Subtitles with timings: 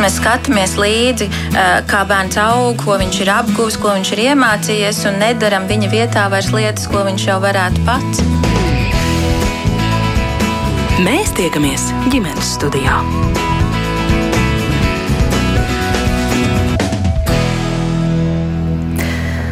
[0.00, 1.26] Mēs skatāmies līdzi,
[1.90, 6.24] kā bērns aug, ko viņš ir apguvis, ko viņš ir iemācījies, un nedaram viņa vietā
[6.32, 8.24] vairs lietas, ko viņš jau varētu pats.
[11.04, 12.96] Mēs tiekamies ģimenes studijā.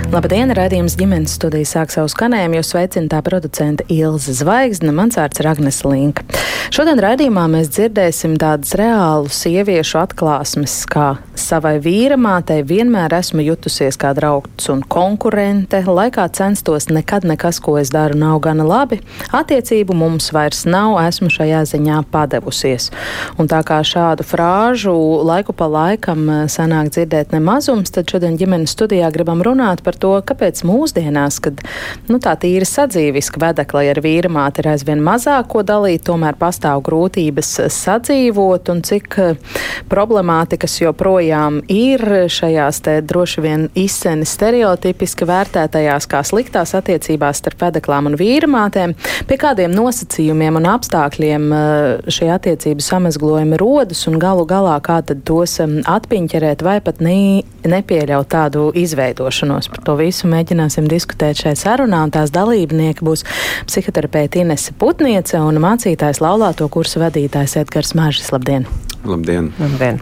[0.09, 5.49] Labdien, raidījums ģimenes studija sāk savu skanējumu, jo sveicināta producente Ilza Zvaigzne, mans vārds ir
[5.51, 6.25] Agnes Linka.
[6.73, 14.01] Šodien raidījumā mēs dzirdēsim tādas reālu sieviešu atklāsmes, kā savai vīra mātei vienmēr esmu jutusies
[14.01, 19.03] kā draugs un konkurente, lai kā censtos nekad nekas, ko es daru, nav gana labi,
[19.37, 22.89] attiecību mums vairs nav, esmu šajā ziņā padevusies.
[23.37, 24.97] Un tā kā šādu frāžu
[25.29, 30.15] laiku pa laikam eh, sanāk dzirdēt nemazums, tad šodien ģimenes studijā gribam runāt par to,
[30.27, 31.61] kāpēc mūsdienās, kad
[32.09, 36.83] nu, tā tīra sadzīviska vedekla ar vīra māti ir aizvien mazāk ko dalīt, tomēr pastāv
[36.87, 46.09] grūtības sadzīvot un cik eh, problemātikas joprojām ir šajās te droši vien izseni stereotipiski vērtētajās
[46.11, 48.95] kā sliktās attiecībās starp pedeklām un vīramātēm,
[49.29, 55.25] pie kādiem nosacījumiem un apstākļiem eh, šie attiecību samazglojumi rodas un galu galā kā tad
[55.29, 59.71] tos atpiņķerēt vai pat ne, nepieļaut tādu izveidošanos.
[59.73, 63.25] Par to visu mēģināsim diskutēt šai sarunā, un tās dalībnieki būs
[63.71, 68.33] psihoterapeita Inese Putniece un mācītājs Laulā atklāto kursu vadītājs Edgars Māržis.
[68.33, 68.67] Labdien!
[69.07, 69.53] Labdien!
[69.61, 70.01] Labdien.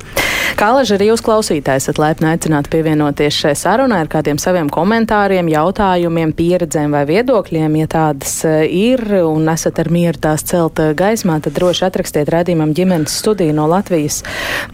[0.56, 5.50] Kā laži arī jūs klausītājs esat laipni aicināti pievienoties šai sarunai ar kādiem saviem komentāriem,
[5.52, 10.94] jautājumiem, pieredzēm vai viedokļiem, ja tādas e, ir un esat ar mieru tās celt e,
[10.96, 14.22] gaismā, tad droši atrakstiet redzījumam ģimenes studiju no Latvijas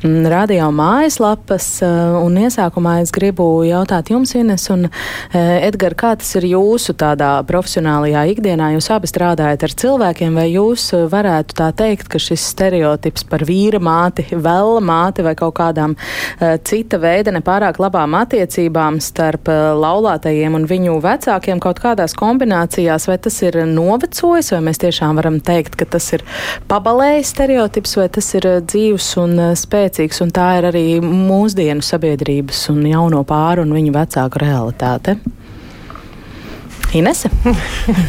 [0.05, 1.66] radio mājaslapas.
[1.83, 1.90] E,
[2.20, 4.86] un iesākumā es gribu jautāt jums, Ines un
[5.33, 8.72] Edgar, kā tas ir jūsu tādā profesionālajā ikdienā?
[8.77, 13.80] Jūs abi strādājat ar cilvēkiem, vai jūs varētu tā teikt, ka šis stereotips par vīra
[13.83, 19.48] māti, vēla māti vai kaut kādām uh, cita veida nepārāk labām attiecībām starp
[19.83, 25.39] laulātajiem un viņu vecākiem kaut kādās kombinācijās, vai tas ir novecojis, vai mēs tiešām varam
[25.45, 26.24] teikt, ka tas ir
[26.70, 32.83] pabalējis stereotips, vai tas ir dzīvs un spēcīgs, un tā ir arī mūsdienu sabiedrības un
[32.90, 34.92] jauno pāru un viņu vecāku realitāte.
[36.92, 37.30] Inese?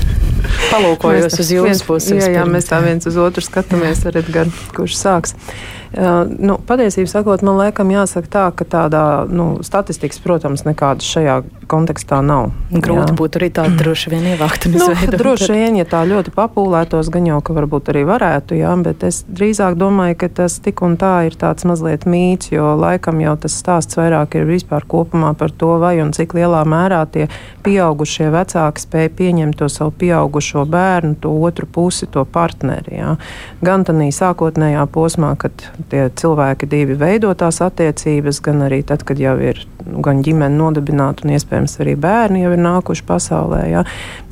[0.73, 2.17] Palūkojos uz jūsu pusi.
[2.19, 5.35] Jā, jā, mēs tā viens uz otru skatāmies ar Edgars, kurš sāks.
[5.37, 11.41] Uh, nu, patiesībā sakot, man liekas, jāsaka tā, ka tādā nu, statistikas, protams, nekādas šajā
[11.69, 12.51] kontekstā nav.
[12.71, 13.17] Grūti jā.
[13.19, 15.19] būtu arī tādu droši vien ievākt nu, izveidot.
[15.21, 19.21] Droši vien, ja tā ļoti papūlētos, gan jau, ka varbūt arī varētu, jā, bet es
[19.29, 23.57] drīzāk domāju, ka tas tik un tā ir tāds mazliet mīts, jo laikam jau tas
[23.61, 27.29] stāsts vairāk ir vispār kopumā par to, vai un cik lielā mērā tie
[27.65, 32.97] pieaugušie vecāki spēja pieņemt to savu pieaugušo bērnu, to otru pusi, to partneri.
[32.97, 33.15] Jā.
[33.63, 39.19] Gan tādā sākotnējā posmā, kad tie cilvēki divi veido tās attiecības, gan arī tad, kad
[39.19, 43.61] jau ir gan ģimene nodibināta un iespējams arī bērni jau ir nākuši pasaulē.
[43.71, 43.83] Ja.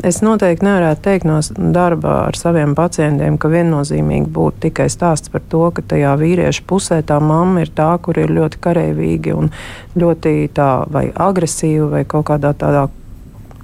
[0.07, 1.39] Es noteikti nevarētu teikt no
[1.75, 7.01] darba ar saviem pacientiem, ka viennozīmīgi būtu tikai stāsts par to, ka tajā vīrieša pusē
[7.07, 9.51] tā mamma ir tā, kur ir ļoti kareivīgi un
[9.99, 12.87] ļoti tā vai agresīva vai kaut kādā tādā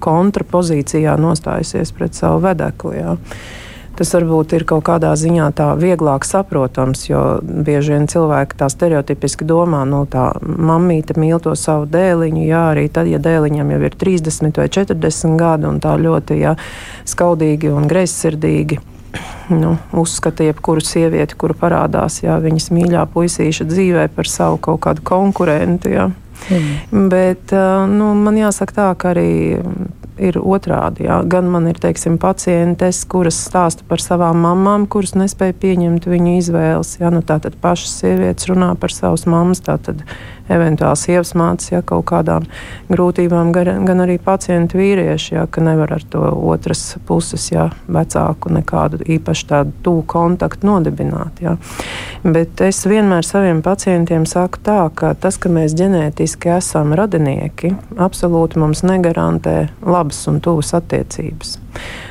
[0.04, 3.00] kontrapozīcijā nostājusies pret savu vedekli.
[3.00, 3.16] Ja
[3.98, 9.48] tas varbūt ir kaut kādā ziņā tā vieglāk saprotams, jo bieži vien cilvēki tā stereotipiski
[9.48, 13.98] domā, nu tā mammīte mīl to savu dēliņu, jā, arī tad, ja dēliņam jau ir
[14.06, 16.54] 30 vai 40 gadi un tā ļoti jā,
[17.10, 18.80] skaudīgi un greizsirdīgi.
[19.50, 25.06] Nu, uzskata jebkuru sievieti, kura parādās jā, viņas mīļā puisīša dzīvē par savu kaut kādu
[25.08, 25.94] konkurentu.
[25.94, 26.10] Jā.
[26.52, 27.08] Mm.
[27.10, 27.54] Bet
[27.90, 29.32] nu, man jāsaka tā, ka arī
[30.20, 31.08] ir otrādi.
[31.08, 31.22] Jā.
[31.30, 36.98] Gan man ir teiksim, pacientes, kuras stāsta par savām mamām, kuras nespēja pieņemt viņu izvēles.
[37.02, 40.04] Jā, nu, tātad pašas sievietes runā par savas mammas, tātad
[40.52, 42.48] eventuāli sievas mācīs, ja kaut kādām
[42.92, 49.02] grūtībām, gan arī pacienti vīrieši, ja, ka nevar ar to otras puses, ja vecāku nekādu
[49.18, 51.42] īpaši tādu tuvu kontaktu nodibināt.
[51.44, 51.58] Ja.
[52.24, 57.74] Bet es vienmēr saviem pacientiem saku tā, ka tas, ka mēs ģenētiski esam radinieki,
[58.04, 59.58] absolūti mums negarantē
[60.08, 61.58] labas un tuvas attiecības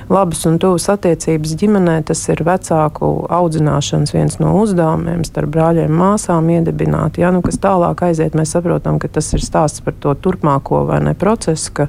[0.09, 5.99] labas un tuvas attiecības ģimenē, tas ir vecāku audzināšanas viens no uzdevumiem, starp brāļiem un
[5.99, 7.19] māsām iedibināt.
[7.19, 11.01] Ja, nu, kas tālāk aiziet, mēs saprotam, ka tas ir stāsts par to turpmāko vai
[11.03, 11.89] ne procesu, ka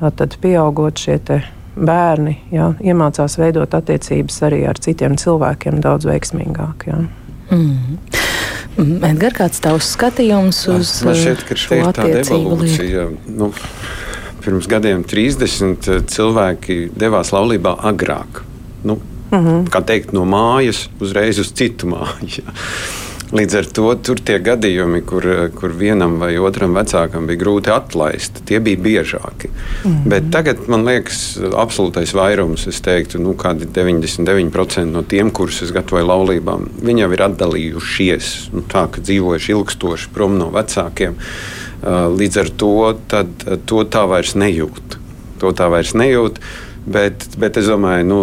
[0.00, 1.18] tātad pieaugot šie
[1.76, 6.88] bērni ja, iemācās veidot attiecības arī ar citiem cilvēkiem daudz veiksmīgāk.
[6.88, 7.04] Ja.
[7.52, 7.98] Mm.
[8.76, 13.06] Edgars, kāds tavs skatījums uz Man šķiet, ka šī ir tāda evolūcija.
[13.32, 13.48] Nu,
[14.46, 18.44] pirms gadiem 30 eh, cilvēki devās laulībā agrāk.
[18.86, 19.00] Nu,
[19.30, 19.66] mm -hmm.
[19.70, 22.46] Kā teikt, no mājas uzreiz uz citu māju.
[23.34, 25.24] Līdz ar to tur tie gadījumi, kur,
[25.58, 29.48] kur vienam vai otram vecākam bija grūti atlaist, tie bija biežāki.
[29.48, 30.08] Mm -hmm.
[30.08, 35.72] Bet tagad man liekas, absolūtais vairums, es teiktu, nu, kādi 99% no tiem, kurus es
[35.72, 38.52] gatavoju laulībām, viņi jau ir atdalījušies.
[38.52, 41.14] Nu, tā ka dzīvojuši ilgstoši prom no vecākiem.
[41.86, 42.76] Līdz ar to
[43.10, 43.32] tad,
[43.68, 44.96] to tā vairs nejūt.
[45.42, 46.40] To tā vairs nejūt.
[46.86, 48.20] Bet, bet es domāju, nu,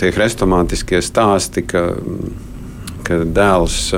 [0.00, 1.90] tie hrestomātiskie stāsti, ka
[3.06, 3.92] ka dēls,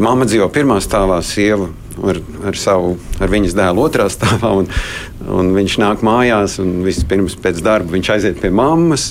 [0.00, 1.68] mamma dzīvo pirmā stāvā, sieva
[1.98, 4.54] ar, ar, savu, ar viņas dēlu otrā stāvā.
[4.62, 4.70] Un,
[5.38, 9.10] un viņš nāk mājās, un vispirms pēc darba viņš aiziet pie mammas.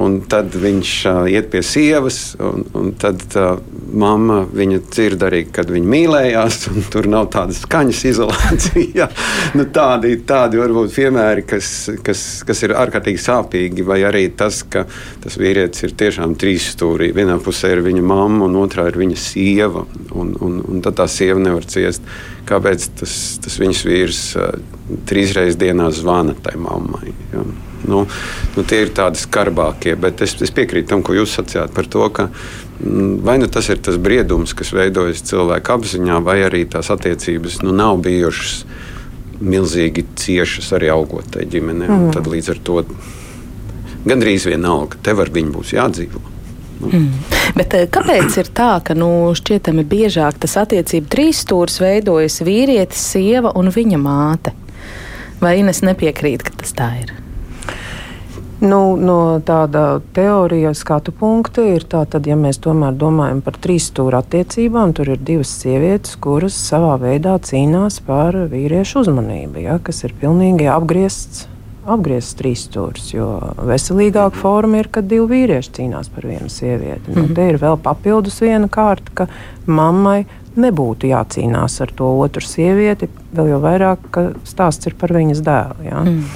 [0.00, 3.58] Un tad viņš uh, iet pie sievas, un, un tad uh,
[3.92, 6.56] mamma viņa dzird arī, kad viņi mīlējās.
[6.92, 9.10] Tur nav tādas skaņas izolācija.
[9.58, 11.68] nu, tādi, tādi varbūt piemēri, kas,
[12.06, 13.84] kas, kas ir ārkārtīgi sāpīgi.
[13.84, 14.86] Vai arī tas, ka
[15.20, 17.10] tas vīrietis ir tiešām trīs stūrī.
[17.16, 19.84] Vienā pusē ir viņa mamma, un otrā ir viņa sieva.
[20.16, 22.06] Un, un, un tad tā sieva nevar ciest.
[22.48, 24.56] Kāpēc tas, tas viņas vīrs uh,
[25.10, 27.12] trīs reizes dienā zvana tai mammai?
[27.34, 27.44] Ja?
[27.88, 28.04] Nu,
[28.56, 32.06] nu, tie ir tādi skarbākie, bet es, es piekrītu tam, ko jūs sacījāt par to,
[32.14, 36.92] ka mm, vai nu tas ir tas briedums, kas veidojas cilvēka apziņā, vai arī tās
[36.94, 38.62] attiecības nu, nav bijušas
[39.42, 41.88] milzīgi ciešas arī augot tajā ģimenē.
[41.88, 42.10] Mm.
[42.14, 42.82] Tad līdz ar to
[44.06, 46.22] gandrīz vienalga, tev ar viņu būs jādzīvo.
[46.82, 46.90] Nu.
[46.90, 47.10] Mm.
[47.58, 49.08] Bet eh, kāpēc ir tā, ka nu,
[49.38, 54.54] šķietami biežāk tas attiecību trīsstūris veidojas vīrietis, sieva un viņa māte?
[55.42, 57.14] Vai Ines nepiekrīt, ka tas tā ir?
[58.62, 63.88] Nu, no tāda teorijas skatu punkta ir tā, tad, ja mēs tomēr domājam par trīs
[63.90, 70.04] stūra attiecībām, tur ir divas sievietes, kuras savā veidā cīnās par vīriešu uzmanību, ja, kas
[70.06, 71.48] ir pilnīgi apgriezts.
[71.82, 73.26] Apgriezts trīs stūris, jo
[73.66, 77.10] veselīgāka forma ir, kad divi vīrieši cīnās par vienu sievieti.
[77.10, 77.34] Nu, mm.
[77.34, 79.26] Te ir vēl papildus viena kārta, ka
[79.66, 80.20] mammai
[80.54, 85.88] nebūtu jācīnās ar to otru sievieti, vēl jau vairāk, ka stāsts ir par viņas dēlu.
[85.88, 86.06] Ja?
[86.06, 86.28] Mm.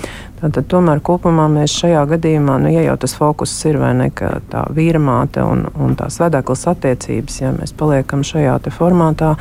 [0.46, 4.36] Tad, tomēr kopumā mēs šajā gadījumā, nu, ja jau tas fokus ir vai ne, ka
[4.50, 9.34] tā vīra māte un, un tās vedeklas attiecības, ja mēs paliekam šajā formātā,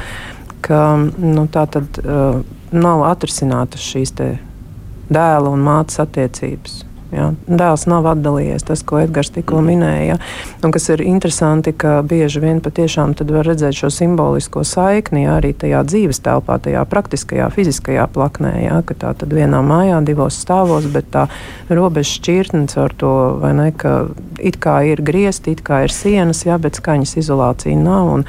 [0.66, 2.42] ka nu, tā tad uh,
[2.74, 6.84] nav atrisinātas šīs dēla un mātes attiecības.
[7.16, 7.30] Ja?
[7.48, 9.68] Dēls nav atdalījies, tas, ko Edgars tikko mhm.
[9.72, 10.18] minēja.
[10.66, 15.38] Un kas ir interesanti, ka bieži vien patiešām var redzēt šo simbolisko saikni ja?
[15.40, 18.54] arī tajā dzīves telpā, tajā praktiskajā, fiziskajā plaknē.
[18.66, 18.82] Ja?
[18.86, 21.28] Ka tā tad vienā mājā, divos stāvos, bet tā
[21.70, 23.14] robeža šķirtnes ar to,
[23.56, 23.96] ne, ka
[24.40, 26.60] it kā ir griezti, it kā ir sienas, ja?
[26.62, 28.26] bet skaņas izolācija nav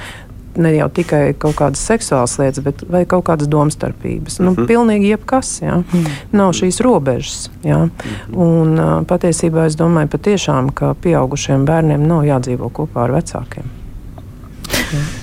[0.56, 4.38] ne jau tikai kaut kādas seksuālas lietas, bet arī kaut kādas domstarpības.
[4.38, 4.66] Nu, mm -hmm.
[4.66, 5.60] Pilnīgi jebkas.
[5.62, 5.76] Jā.
[5.76, 6.08] Mm -hmm.
[6.32, 7.50] Nav šīs robežas.
[7.62, 7.84] Jā.
[7.84, 8.36] Mm -hmm.
[8.36, 13.85] Un, patiesībā es domāju, patiešām, ka pieaugušiem bērniem nav jādzīvo kopā ar vecākiem.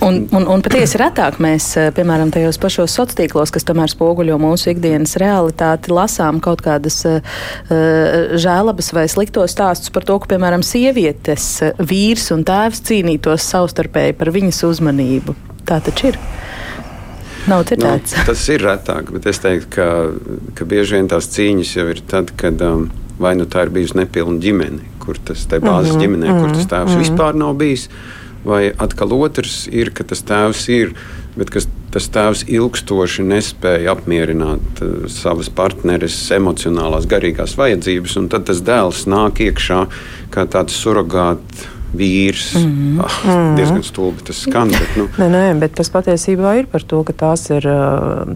[0.04, 4.38] Un, un, un patiesi retāk mēs, eh, piemēram, tajos pašos sociālos tīklos, kas tomēr spoguļo
[4.42, 7.20] mūsu ikdienas realitāti, lasām kaut kādas uh,
[8.40, 11.48] žēlabas vai sliktos stāstus par to, ka, piemēram, sievietes
[11.80, 15.36] vīrs un tēvs cīnītos savstarpēji par viņas uzmanību.
[15.68, 16.20] Tā taču ir.
[17.48, 18.16] Nav dzirdēts.
[18.16, 19.88] Nu, tas ir retāk, bet es teiktu, ka,
[20.56, 22.88] ka bieži vien tās cīņas jau ir tad, kad um,
[23.20, 26.04] vai nu tā ir bijusi nepilna ģimene, kur tas te bāzes mm -hmm.
[26.06, 27.04] ģimenē, kur tas tēvs mm -hmm.
[27.04, 27.90] vispār nav bijis
[28.48, 30.94] vai atkal otrs ir, ka tas tēvs ir,
[31.38, 38.50] bet kas, tas tēvs ilgstoši nespēja apmierināt uh, savas partneres emocionālās, garīgās vajadzības, un tad
[38.50, 39.86] tas dēls nāk iekšā
[40.34, 42.56] kā tāds surrogāts vīrs.
[42.58, 43.02] Mm -hmm.
[43.06, 44.70] ah, diezgan stulbi tas skan.
[44.70, 45.08] Bet, nu.
[45.22, 47.68] nē, nē, bet tas patiesībā ir par to, ka tās ir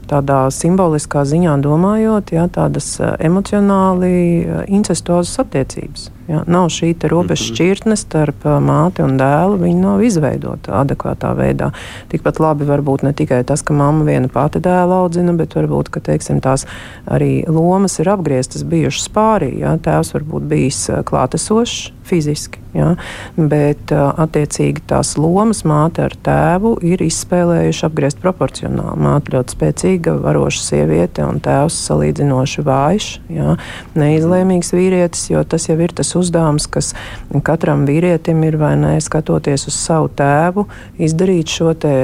[0.08, 6.12] tādā simboliskā ziņā domājot, jā, tādas emocionāli incestuozas attiecības.
[6.28, 7.54] Ja, nav šī robeža mhm.
[7.54, 9.60] šķirtne starp māti un dēlu.
[9.62, 11.72] Viņa nav izveidota adekvātā veidā.
[12.12, 15.92] Tikpat labi var būt ne tikai tas, ka mamma viena pati dēlu audzina, bet varbūt
[15.94, 16.68] ka, teiksim, tās
[17.08, 19.54] arī lomas ir apgrieztas bijušas pārī.
[19.62, 19.78] Ja.
[19.80, 22.60] Tēvs var būt bijis klātesošs fiziski.
[22.78, 22.94] Ja?
[23.36, 29.00] Bet, attiecīgi, tās lomas māte ar tēvu ir izspēlējuši apgriezt proporcionāli.
[29.08, 33.58] Māte ļoti spēcīga, varoša sieviete un tēvs salīdzinoši vājš, ja?
[33.98, 36.94] neizlēmīgs vīrietis, jo tas jau ir tas uzdevums, kas
[37.46, 41.96] katram vīrietim ir vai nē, skatoties uz savu tēvu, izdarīt šo te,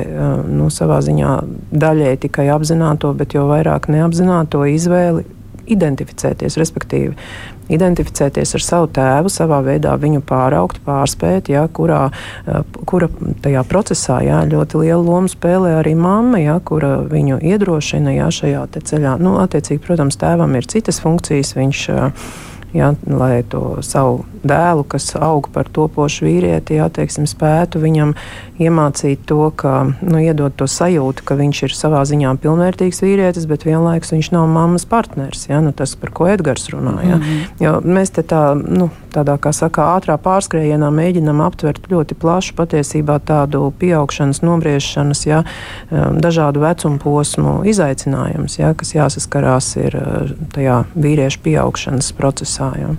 [0.50, 1.38] nu, savā ziņā
[1.74, 5.26] daļai tikai apzināto, bet jau vairāk neapzināto izvēli
[5.74, 7.14] identificēties, respektīvi
[7.72, 12.10] identificēties ar savu tēvu, savā veidā viņu pāraugt, pārspēt, jā, kurā,
[12.90, 13.08] kura
[13.44, 18.66] tajā procesā jā, ļoti lielu lomu spēlē arī mamma, jā, kura viņu iedrošina jā, šajā
[18.76, 19.16] ceļā.
[19.24, 21.56] Nu, attiecīgi, protams, tēvam ir citas funkcijas.
[21.56, 21.86] Viņš,
[22.74, 28.14] ja, lai to savu dēlu, kas aug par topošu vīrieti, jā, teiksim, spētu viņam
[28.62, 33.66] iemācīt to, ka, nu, iedot to sajūtu, ka viņš ir savā ziņā pilnvērtīgs vīrietis, bet
[33.68, 37.18] vienlaikus viņš nav mammas partners, jā, nu, tas, par ko Edgars runāja.
[37.18, 37.64] Mm -hmm.
[37.64, 43.20] Jo mēs te tā, nu, tādā, kā saka, ātrā pārskrējienā mēģinam aptvert ļoti plašu patiesībā
[43.28, 50.80] tādu pieaugšanas, nobriešanas, jā, um, dažādu vecumu posmu izaicinājums, jā, kas jāsaskarās ir uh, tajā
[50.94, 52.72] vīriešu pieaugšanas procesā.
[52.80, 52.92] Jā.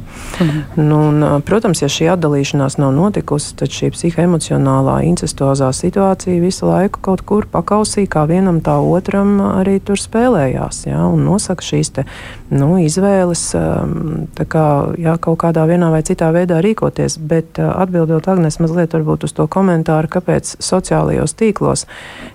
[0.44, 0.62] Mhm.
[0.80, 6.68] Nu, un, uh, protams, ja šī atdalīšanās nav notikusi, tad šī psihoemocionālā incestuozā situācija visu
[6.70, 11.92] laiku kaut kur pakausī, kā vienam tā otram arī tur spēlējās, jā, un nosaka šīs
[11.98, 12.06] te,
[12.54, 14.66] nu, izvēles, um, kā,
[15.00, 19.34] jā, kaut kādā vienā vai citā veidā rīkoties, bet uh, atbildot Agnes mazliet varbūt uz
[19.36, 21.86] to komentāru, kāpēc sociālajos tīklos,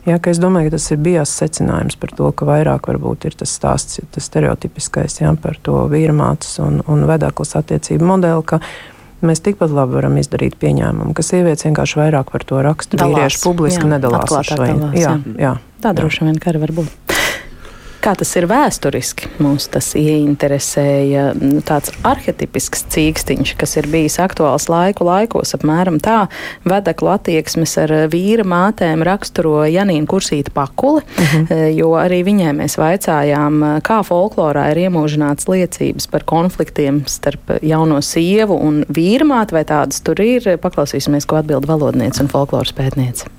[0.10, 3.40] jā, ka es domāju, ka tas ir bijis secinājums par to, ka vairāk varbūt ir
[3.40, 8.62] tas stāsts, tas stereotipiskais, jā, par to vīrmātes un, un vedaklas attiecību modeli,
[9.26, 13.00] mēs tikpat labi varam izdarīt pieņēmumu, ka sievietes vienkārši vairāk par to raksta.
[13.02, 14.64] Vīrieši publiski jā, nedalās ar šo.
[14.66, 17.18] Jā, jā, jā, tā droši vien arī var būt.
[18.00, 19.27] Kā tas ir vēsturiski?
[19.44, 26.22] Mums tas ieinteresēja nu, tāds arhetipisks cīkstiņš, kas ir bijis aktuāls laiku laikos, apmēram tā.
[26.63, 31.41] Vedeklu attieksmes ar vīra mātēm raksturo Janīna Kursīta Pakuli, uh mhm.
[31.50, 31.75] eh, -huh.
[31.75, 38.56] jo arī viņai mēs vaicājām, kā folklorā ir iemūžināts liecības par konfliktiem starp jauno sievu
[38.56, 40.48] un vīra māti, vai tādas tur ir.
[40.60, 43.38] Paklausīsimies, ko atbild valodniece un folkloras pētniece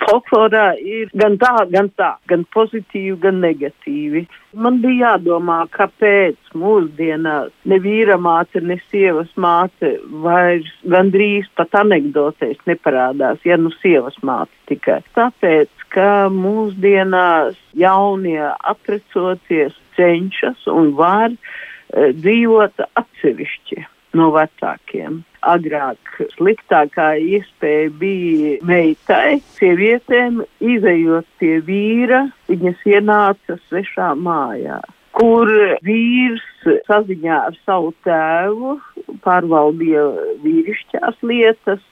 [0.00, 4.24] folklorā ir gan tā, gan tā, gan pozitīvi, gan negatīvi.
[4.54, 12.62] Man bija jādomā, kāpēc mūsdienās ne vīra māte, ne sievas māte vairs gandrīz pat anekdotēs
[12.70, 15.00] neparādās, ja nu sievas māte tikai.
[15.18, 23.84] Tāpēc, ka mūsdienās jaunie aprecoties cenšas un var e, dzīvot atsevišķi
[24.16, 25.22] no vecākiem.
[25.44, 34.78] Agrāk sliktākā iespēja bija meitai, sievietēm, izējot pie vīra, viņas ienāca svešā mājā,
[35.18, 35.50] kur
[35.84, 36.46] vīrs
[36.88, 38.78] saziņā ar savu tēvu
[39.26, 40.06] pārvaldīja
[40.46, 41.84] vīrišķās lietas,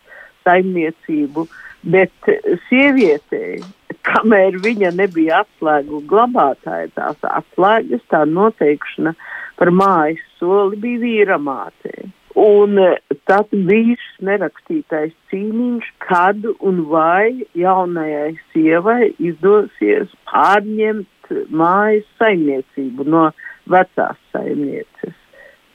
[0.46, 1.44] saimniecību,
[1.92, 2.32] bet
[2.68, 3.60] sievietei,
[4.06, 9.14] kamēr viņa nebija atslēgu glabātāja, tās atslēgas, tā noteikšana
[9.62, 12.08] par mājas soli bija vīra mātei.
[12.42, 12.96] Un e,
[13.30, 23.28] tad šis nerakstītais cīniņš, kad un vai jaunajai sievai izdosies pārņemt mājas saimniecību no
[23.70, 25.14] vecās saimnieces.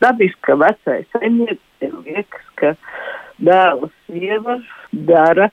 [0.04, 2.76] Dabiski, ka vecai saimniecei liekas, ka
[3.40, 4.60] dēla sieva
[4.92, 5.48] dara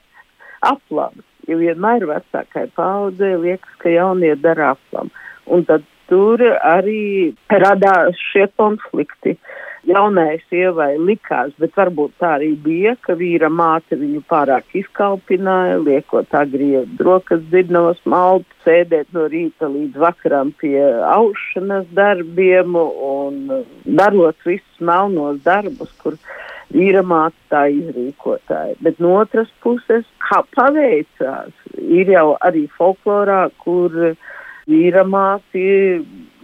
[0.66, 1.22] aplam.
[1.46, 5.14] Jo vienmēr vecākai paudzei liekas, ka jaunie dara aplam.
[5.46, 9.38] Un tad tur arī radās šie konflikti.
[9.84, 16.32] Jaunai sievai likās, bet varbūt tā arī bija, ka vīra māte viņu pārāk izkalpināja, liekot
[16.32, 20.78] agriezt rokas dzirnavas maltu, sēdēt no rīta līdz vakaram pie
[21.10, 23.42] aušanas darbiem un
[23.84, 26.16] darot visus melnos darbus, kur
[26.72, 28.78] vīra māte tā izrīkotāja.
[28.80, 34.32] Bet no otras puses, kā paveicās, ir jau arī folklorā, kur uh,
[34.70, 35.64] vīra māti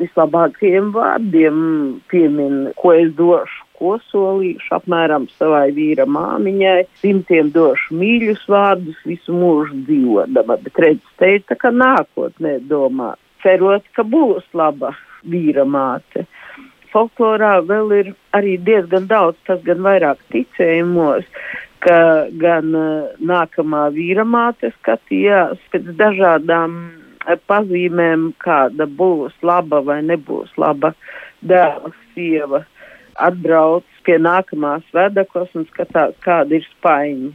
[0.01, 1.59] vislabākajiem vārdiem
[2.11, 6.85] piemin, ko es došu, ko solīšu apmēram savai vīra māmiņai.
[7.01, 13.15] Simtiem došu mīļus vārdus visu mūžu dzīvodama, bet redz, te ir tā kā nākotnē domā,
[13.45, 14.93] cerot, ka būs laba
[15.25, 16.27] vīra māte.
[16.91, 21.27] Folklorā vēl ir arī diezgan daudz, tas gan vairāk ticējumos,
[21.81, 26.81] ka gan uh, nākamā vīra māte skatījās pēc dažādām
[27.51, 30.95] pazīmēm, kāda būs laba vai nebūs laba
[31.41, 32.65] dēla sieva.
[33.21, 37.33] Atbrauc pie nākamās vedeklas un skatās, kāda ir spaiņa.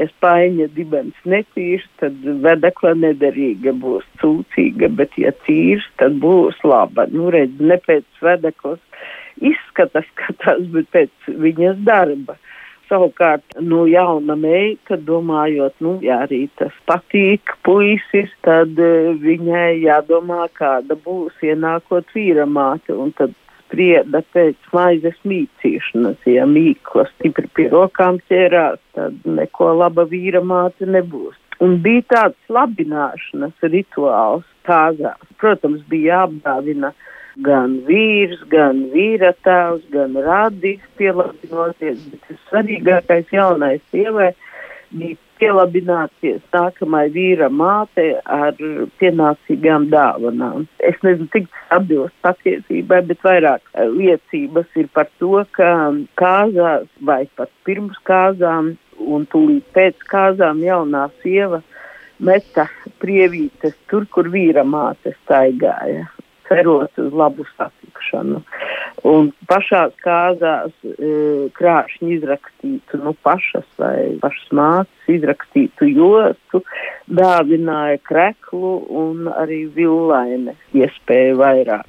[0.00, 7.04] Ja spaiņa dibens netīrs, tad vedekla nederīga būs cūcīga, bet ja tīrs, tad būs laba.
[7.12, 8.80] Nu, redz, ne pēc vedeklas
[9.44, 12.38] izskata skatās, bet pēc viņas darba.
[12.92, 20.44] Savukārt, nu, jauna meita, domājot, nu, ja arī tas patīk puisis, tad uh, viņai jādomā,
[20.58, 23.32] kāda būs ienākot vīra māte, un tad
[23.72, 30.84] sprieda pēc maizes mīcīšanas, ja mīkla stipri pie rokām ķērās, tad neko laba vīra māte
[30.84, 31.38] nebūs.
[31.64, 35.24] Un bija tāds labināšanas rituāls tāzās.
[35.40, 36.92] Protams, bija jāapdāvina
[37.40, 44.32] gan vīrs, gan vīra tēvs, gan radis pielāgoties, bet svarīgākais jaunai sievai
[44.92, 48.54] bija pielabināties nākamai vīra mātei ar
[49.00, 50.68] pienācīgām dāvanām.
[50.78, 55.72] Es nezinu, cik tas atbilst patiesībai, bet vairāk eh, liecības ir par to, ka
[56.20, 61.62] kāzās vai pat pirms kāzām un tūlīt pēc kāzām jaunā sieva
[62.22, 62.68] meta
[63.02, 66.06] prievītes tur, kur vīra māte staigāja
[66.52, 68.42] cerot uz labu satikšanu.
[69.08, 76.62] Un pašās kāzās e, krāšņi izrakstītu, nu, pašas vai pašas mātes izrakstītu jostu,
[77.10, 81.88] dāvināja kreklu un arī villaine iespēju vairāk.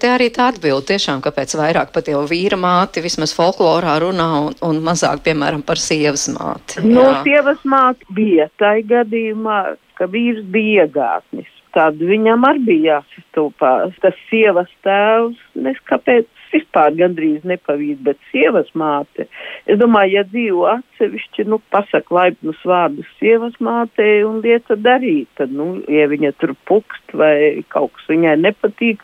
[0.00, 4.54] Te arī tā atbild tiešām, kāpēc vairāk pat jau vīra māti vismaz folklorā runā un,
[4.64, 6.80] un mazāk, piemēram, par sievas māti.
[6.86, 9.60] Nu, no sievas māte bija tai gadījumā,
[10.00, 13.96] ka vīrs bija iegātnis tad viņam arī bija jāsastopās.
[14.02, 19.26] Tas sievas tēvs, nes kāpēc vispār gandrīz nepavīd, bet sievas māte.
[19.66, 25.52] Es domāju, ja dzīvo atsevišķi, nu, pasaka laipnus vārdus sievas mātei un lieta darīt, tad,
[25.54, 29.02] nu, ja viņa tur pukst vai kaut kas viņai nepatīk,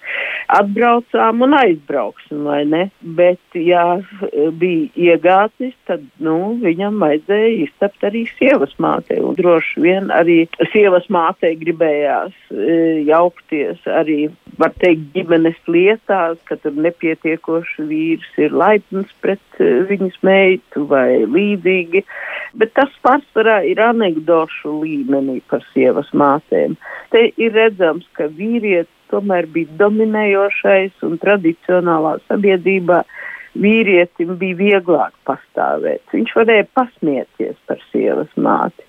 [0.57, 2.85] atbraucām un aizbrauksim, vai ne?
[3.01, 3.85] Bet, ja
[4.59, 11.07] bija iegātnis, tad, nu, viņam vajadzēja iztapt arī sievas mātei un droši vien arī sievas
[11.13, 12.77] mātei gribējās e,
[13.09, 14.27] jaukties arī,
[14.61, 20.87] var teikt, ģimenes lietās, ka tur nepietiek pietiekoši vīrs ir laipns pret uh, viņas meitu
[20.89, 22.05] vai līdzīgi,
[22.55, 26.77] bet tas pārsvarā ir anegdošu līmenī par sievas mātēm.
[27.11, 33.05] Te ir redzams, ka vīrietis tomēr bija dominējošais un tradicionālā sabiedrībā
[33.55, 36.03] vīrietim bija vieglāk pastāvēt.
[36.13, 38.83] Viņš varēja pasmieties par sievas māti.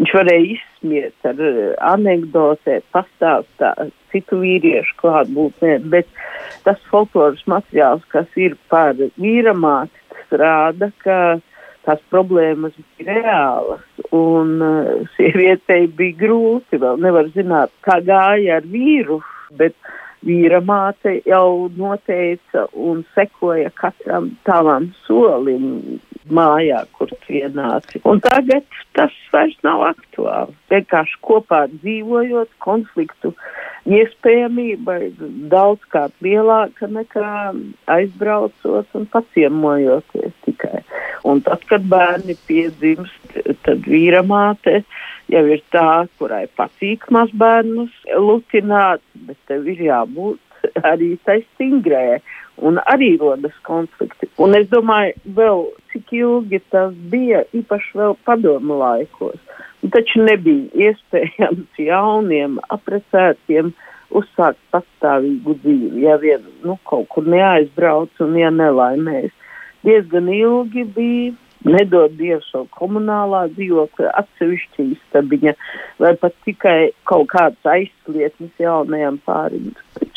[0.00, 1.58] Viņš varēja izsmiet ar uh,
[1.90, 6.08] anekdotē, pastāstīt citu vīriešu klātbūtnē, bet
[6.64, 11.18] tas folkloras materiāls, kas ir par vīramāti, rāda, ka
[11.86, 13.84] tās problēmas bija reālas
[14.16, 17.00] un uh, sievietei bija grūti, vēl.
[17.04, 19.20] Nevar zināt, kā gāja ar vīru,
[19.60, 19.76] bet
[20.26, 25.98] vīra māte jau noteica un sekoja katram tavam solim
[26.30, 28.02] mājā, kur ienāci.
[28.08, 28.66] Un tagad
[28.98, 30.54] tas vairs nav aktuāli.
[30.72, 33.32] Vienkārši kopā dzīvojot, konfliktu
[33.88, 37.30] iespējamība ir daudzkārt lielāka nekā
[37.94, 40.82] aizbraucot un paciemojoties tikai.
[41.28, 44.82] Un tad, kad bērni piedzimst, tad vīra māte
[45.30, 50.40] jau ir tā, kurai patīk mazbērnus lutināt, bet tev ir jābūt
[50.92, 52.20] arī tai stingrē
[52.66, 54.28] un arī rodas konflikti.
[54.40, 59.38] Un es domāju, vēl cik ilgi tas bija, īpaši vēl padomu laikos.
[59.80, 63.72] Un taču nebija iespējams jauniem aprecētiem
[64.10, 69.30] uzsākt pastāvīgu dzīvi, ja vien nu, kaut kur neaizbrauc un ja nelaimēs.
[69.86, 71.32] Diezgan ilgi bija
[71.64, 75.54] nedod Dievs savu komunālā dzīvokļa, atsevišķa istabiņa
[76.00, 79.70] vai pat tikai kaut kāds aizslietnis jaunajam pārim.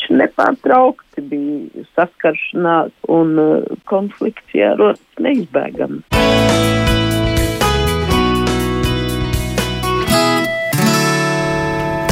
[0.04, 6.04] Taču nepārtraukti bija saskaršanās un uh, konflikts jārodas neizbēgami.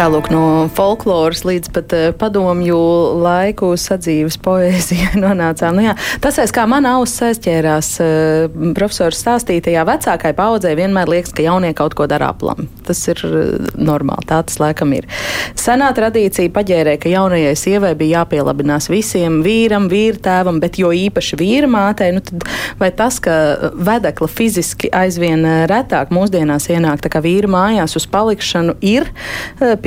[0.02, 2.76] Tālāk no folkloras līdz pat uh, padomju
[3.22, 5.76] laiku sadzīves poēzijai nonācām.
[5.78, 11.30] Nu, jā, tas, aiz kā mana auss aizķērās uh, profesors stāstītajā vecākai paudzē, vienmēr liekas,
[11.36, 12.66] ka jaunie kaut ko dara aplam.
[12.82, 15.06] Tas ir uh, normāli, tā tas laikam ir.
[15.54, 21.70] Senā tradīcija paģērē, ka jaunajai sievai bija jāpielabinās visiem vīram, vīrtēvam, bet jo īpaši vīra
[21.70, 22.42] mātei, nu tad
[22.82, 23.38] vai tas, ka
[23.78, 29.06] vedekla fiziski aizvien retāk mūsdienās ienāk tā kā vīra mājās uz palikšanu, ir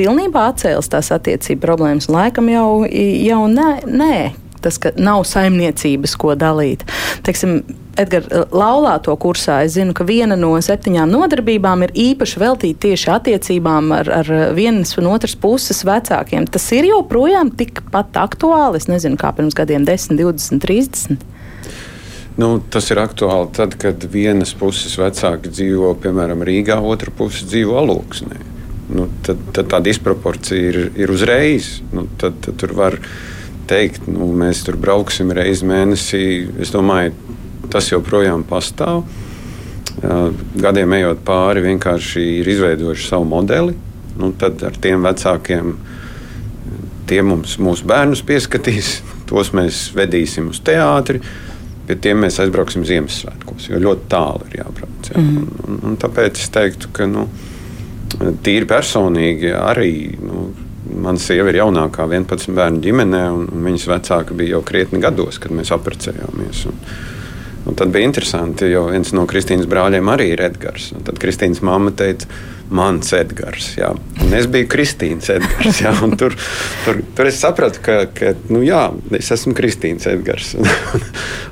[0.06, 2.10] pilnībā atcēlis tās attiecību problēmas.
[2.12, 4.18] Laikam jau, jau nē, nē,
[4.62, 6.86] tas, ka nav saimniecības, ko dalīt.
[7.26, 7.60] Teiksim,
[7.96, 13.88] Edgars, laulāto kursā es zinu, ka viena no septiņām nodarbībām ir īpaši veltīta tieši attiecībām
[13.96, 16.44] ar, ar vienas un otras puses vecākiem.
[16.52, 21.24] Tas ir joprojām tikpat aktuāli, es nezinu, kā pirms gadiem 10, 20, 30.
[22.36, 27.80] Nu, tas ir aktuāli tad, kad vienas puses vecāki dzīvo piemēram Rīgā, otra puse dzīvo
[27.80, 28.55] Aluksnē
[28.92, 31.80] nu, tad, tad tā disproporcija ir, ir uzreiz.
[31.94, 32.98] Nu, tad, tad tur var
[33.70, 36.24] teikt, nu, mēs tur brauksim reizi mēnesī.
[36.62, 37.14] Es domāju,
[37.72, 39.04] tas joprojām pastāv.
[40.60, 43.74] Gadiem ejot pāri, vienkārši ir izveidojuši savu modeli.
[44.16, 45.74] Nu, tad ar tiem vecākiem
[47.06, 51.20] tie mums, mūsu bērnus pieskatīs, tos mēs vedīsim uz teātri.
[51.86, 55.10] Pie tiem mēs aizbrauksim Ziemassvētkos, jo ļoti tālu ir jābrauc.
[55.12, 55.20] Jā.
[55.20, 55.36] Mm.
[55.36, 57.06] Un, un, un tāpēc es teiktu, ka.
[57.10, 57.28] Nu,
[58.46, 59.92] tīri personīgi arī.
[60.22, 60.48] Nu,
[60.86, 65.50] Mana sieva ir jaunākā 11 bērnu ģimenē, un viņas vecāka bija jau krietni gados, kad
[65.52, 66.60] mēs apprecējāmies.
[66.70, 66.76] Un,
[67.66, 70.92] Un tad bija interesanti, jo viens no Kristīnas brāļiem arī ir Edgars.
[70.94, 72.28] Un tad Kristīnas mamma teica,
[72.70, 73.72] mans Edgars.
[73.74, 73.88] Jā.
[74.22, 75.80] Un es biju Kristīnas Edgars.
[75.82, 76.36] Jā, tur,
[76.84, 78.84] tur, tur es sapratu, ka, ka nu, jā,
[79.18, 80.54] es esmu Kristīnas Edgars.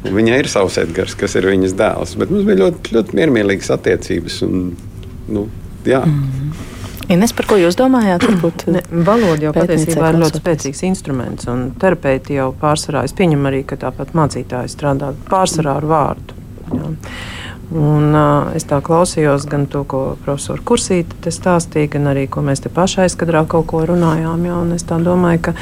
[0.04, 2.14] un viņai ir savs Edgars, kas ir viņas dēls.
[2.22, 4.38] Bet mums bija ļoti, ļoti miermīlīgas attiecības.
[4.46, 4.68] Un,
[5.34, 5.48] nu,
[5.88, 6.04] jā.
[6.06, 6.70] mm.
[7.12, 8.24] Ines, par ko jūs domājāt?
[8.28, 13.50] Varbūt, ne, valoda jau patiesībā ir ļoti spēcīgs instruments, un terapeiti jau pārsvarā, es pieņemu
[13.50, 16.42] arī, ka tāpat mācītāji strādā pārsvarā ar vārdu.
[16.72, 16.92] Jā.
[17.74, 22.62] Un, uh, es tā klausījos gan to, ko profesors Kursīte stāstīja, gan arī, ko mēs
[22.62, 24.44] te pašai aizkadrā kaut ko runājām.
[24.46, 25.54] Jā, es domāju, ka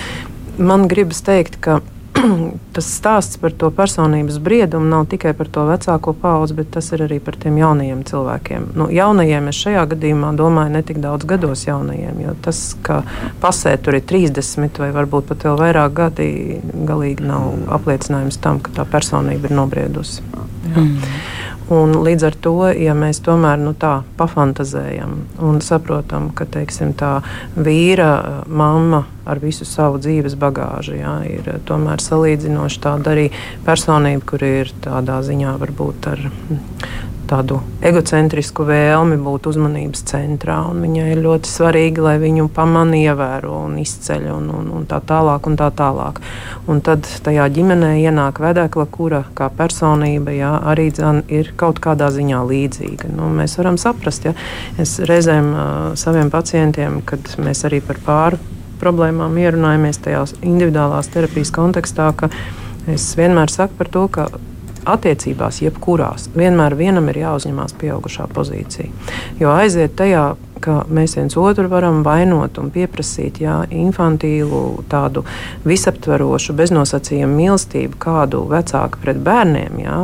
[0.58, 1.78] man gribas teikt, ka
[2.74, 7.04] tas stāsts par to personības briedumu nav tikai par to vecāko paudzi, bet tas ir
[7.06, 8.70] arī par tiem jaunajiem cilvēkiem.
[8.78, 13.02] Nu, jaunajiem es šajā gadījumā domāju ne tik daudz gados jaunajiem, jo tas, ka
[13.42, 16.30] pasē tur ir 30 vai varbūt pat vēl vairāk gadi,
[16.88, 20.24] galīgi nav apliecinājums tam, ka tā personība ir nobriedusi.
[20.72, 20.82] Jā.
[20.82, 21.14] Mm.
[21.70, 25.14] Un līdz ar to, ja mēs tomēr nu, tā pafantazējam
[25.46, 27.20] un saprotam, ka teiksim, tā
[27.55, 33.29] vīra mamma ar visu savu dzīves bagāžu jā, ir tomēr salīdzinoši tāda arī
[33.66, 36.27] personība, kur ir tādā ziņā varbūt ar
[37.33, 40.59] tādu egocentrisku vēlmi būt uzmanības centrā.
[40.77, 45.49] Viņai ir ļoti svarīgi, lai viņu pamana, ievēro un izceļ un, un, un tā tālāk.
[45.49, 46.21] Un tā tālāk.
[46.71, 52.12] Un tad tajā ģimenē ienāk vedekla, kura kā personība jā, arī dzan, ir kaut kādā
[52.12, 53.12] ziņā līdzīga.
[53.16, 54.37] Nu, mēs varam saprast, ja
[54.83, 55.66] es reizēm uh,
[55.99, 58.40] saviem pacientiem, kad mēs arī par pāri
[58.83, 62.31] problēmām ierunājamies tajās individuālās terapijas kontekstā, ka
[62.90, 64.27] es vienmēr saku par to, ka
[64.88, 68.90] attiecībās, jebkurās, vienmēr vienam ir jāuzņemās pieaugušā pozīcija.
[69.40, 75.25] Jo aiziet tajā, ka mēs viens otru varam vainot un pieprasīt jā, infantīlu, tādu
[75.66, 79.97] visaptverošu, beznosacījumu mīlestību, kādu vecāku pret bērniem, jā,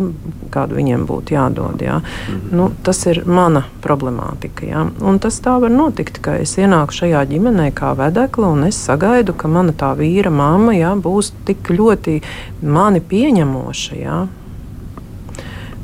[0.55, 1.83] kādu viņiem būtu jādod.
[1.85, 2.01] Jā.
[2.01, 2.57] Mhm.
[2.59, 4.67] Nu, tas ir mana problemātika.
[4.67, 4.87] Jā.
[5.01, 9.37] Un tas tā var notikt, ka es ienāku šajā ģimenē kā vedekla un es sagaidu,
[9.38, 12.21] ka mana tā vīra mamma jā, būs tik ļoti
[12.62, 14.03] mani pieņemoša.
[14.03, 14.19] Jā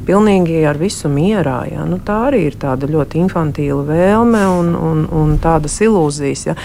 [0.07, 1.61] pilnīgi ar visu mierā.
[1.73, 1.85] Ja?
[1.89, 6.49] Nu, tā arī ir tāda ļoti infantīla vēlme un, un, un tādas ilūzijas.
[6.51, 6.59] Ja?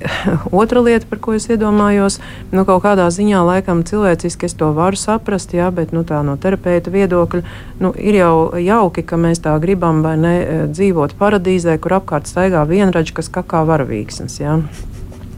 [0.50, 2.18] Otra lieta, par ko es iedomājos,
[2.54, 6.92] nu, kaut kādā ziņā, laikam, cilvēciski es to varu saprast, jā, bet nu, no terapeita
[6.92, 7.42] viedokļa
[7.80, 10.34] nu, ir jau jauki, ka mēs tā gribam vai ne
[10.72, 14.40] dzīvot paradīzē, kur apkārt staigā vienradži, kas kakā varavīksnes.
[14.40, 14.60] Jā.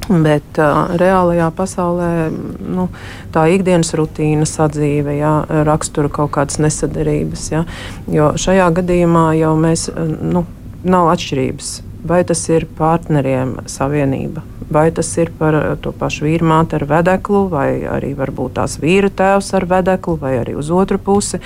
[0.09, 2.89] Bet uh, reālajā pasaulē nu,
[3.35, 5.35] tā ikdienas rutīna, sadzīve, jā,
[5.69, 7.45] rakstura kaut kādas nesadarības.
[7.53, 7.63] Jā,
[8.11, 10.45] jo šajā gadījumā jau mēs, nu,
[10.83, 11.73] nav atšķirības.
[12.03, 14.43] Vai tas ir partneriem savienība,
[14.75, 19.13] vai tas ir par to pašu vīru māti ar vedeklu, vai arī varbūt tās vīra
[19.23, 21.39] tēvs ar vedeklu, vai arī uz otru pusi.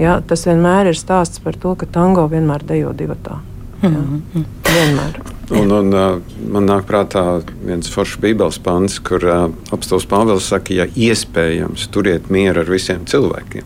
[0.00, 3.38] Jā, tas vienmēr ir stāsts par to, ka tango vienmēr dejo divatā.
[3.82, 4.44] Mm -hmm.
[4.64, 5.20] Vienmēr.
[5.50, 6.20] Un, un, uh,
[6.52, 12.30] man nāk prātā viens foršs Bībeles pants, kur uh, apstāsts Pāvils saka, ja iespējams, turiet
[12.30, 13.62] mieru ar visiem cilvēkiem.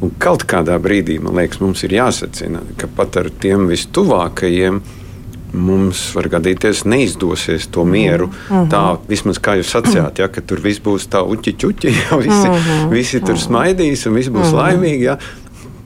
[0.00, 4.80] Un kaut kādā brīdī man liekas, mums ir jāsacina, ka pat ar tiem vistuvākajiem
[5.52, 8.26] mums var gadīties, neizdosies to mieru.
[8.26, 8.70] Mm -hmm.
[8.70, 12.48] Tā vismaz kā jūs sacījāt, ja, ka tur viss būs tā uķi čuķi, ja visi,
[12.48, 12.90] mm -hmm.
[12.90, 14.62] visi tur smaidīs un viss būs mm -hmm.
[14.62, 15.02] laimīgi.
[15.02, 15.18] Ja.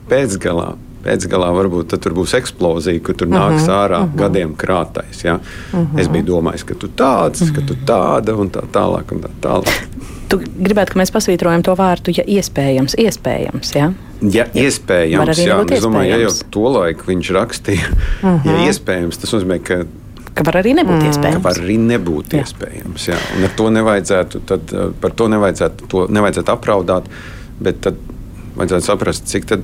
[0.09, 0.75] Pēcgalā
[1.05, 4.19] pēcgalā varbūt tur būs eksplozija, ka tur nāks uh -huh, ārā uh -huh.
[4.23, 5.23] gadiem krātais.
[5.23, 5.35] Ja?
[5.35, 5.99] Uh -huh.
[6.01, 7.55] Es biju domājis, ka tu tāds, uh -huh.
[7.55, 9.11] ka tu tāda un tā tālāk.
[9.11, 9.87] Un tā tālāk.
[10.29, 13.75] Tu gribētu, ka mēs pasvītrojam to vārdu, ja iespējams, iespējams.
[13.75, 13.93] Ja?
[14.21, 17.87] Ja iespējams, jā, es domāju, ja jau to laiku viņš rakstīja,
[18.23, 18.45] uh -huh.
[18.45, 19.85] ja iespējams, tas nozīmē, ka
[20.35, 21.07] ka var arī nebūt mm.
[21.07, 21.35] iespējams.
[21.35, 22.43] Ka var arī nebūt jā.
[22.43, 23.07] iespējams.
[23.07, 23.17] Jā.
[23.37, 27.03] Un ar to nevajadzētu, tad, par to nevajadzētu, to nevajadzētu apraudāt,
[27.59, 27.95] bet tad
[28.55, 29.63] vajadzētu saprast, cik tad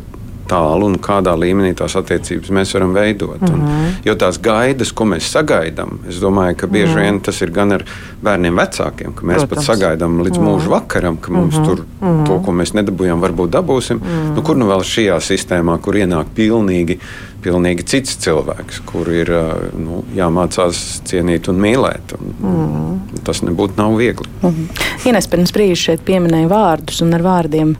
[0.51, 3.41] tālu un kādā līmenī tās attiecības mēs varam veidot.
[3.41, 3.53] Mm -hmm.
[3.53, 3.93] un, mhm.
[4.05, 7.01] jo tās gaidas, ko mēs sagaidām, es domāju, ka bieži mm -hmm.
[7.01, 7.83] vien tas ir gan ar
[8.21, 9.49] bērniem vecākiem, ka mēs Protams.
[9.49, 10.59] pat sagaidām līdz mm -hmm.
[10.59, 11.65] mūža vakaram, ka mums mm -hmm.
[11.67, 12.25] tur mm -hmm.
[12.27, 13.97] to, ko mēs nedabūjām, varbūt dabūsim.
[13.97, 14.35] Mm -hmm.
[14.35, 16.99] nu, kur nu vēl šajā sistēmā, kur ienāk pilnīgi
[17.41, 19.31] pilnīgi cits cilvēks, kur ir
[19.77, 22.15] nu, jāmācās cienīt un mīlēt.
[22.17, 23.19] Un, mm.
[23.25, 24.27] Tas nebūtu nav viegli.
[24.41, 24.67] Mm.
[25.11, 27.73] Ines pirms brīža šeit pieminēja vārdus, un ar vārdiem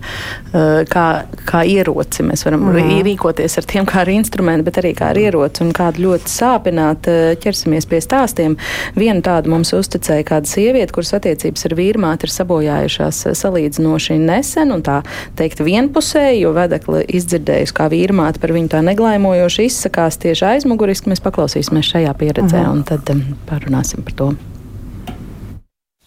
[0.51, 1.05] kā,
[1.47, 3.01] kā ieroci mēs varam mm.
[3.07, 7.09] rīkoties ar tiem kā ar instrumentu, bet arī kā ar ieroci un kādu ļoti sāpināt.
[7.41, 8.57] Ķersimies pie stāstiem.
[8.97, 14.83] Vienu tādu mums uzticēja kāda sieviete, kuras attiecības ar vīrmāti ir sabojājušās salīdzinoši nesen un
[14.85, 15.01] tā
[15.39, 21.09] teikt vienpusēji, jo vedekli izdzirdējusi kā vīrmāti par viņu tā neglaimojoši īpaši izsakās tieši aizmuguriski,
[21.11, 22.71] mēs paklausīsimies šajā pieredzē uh -huh.
[22.71, 24.27] un tad um, parunāsim par to.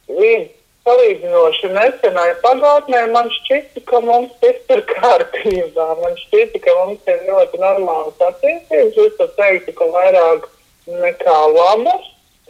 [0.08, 0.48] Oui,
[0.84, 5.86] salīdzinoši nesenai pagātnē man šķita, ka mums viss ir kārtībā.
[6.00, 8.96] Man šķita, ka mums ir ļoti normālas attiecības.
[9.06, 10.48] Es pat teiktu, ka vairāk
[10.86, 12.04] nekā labas.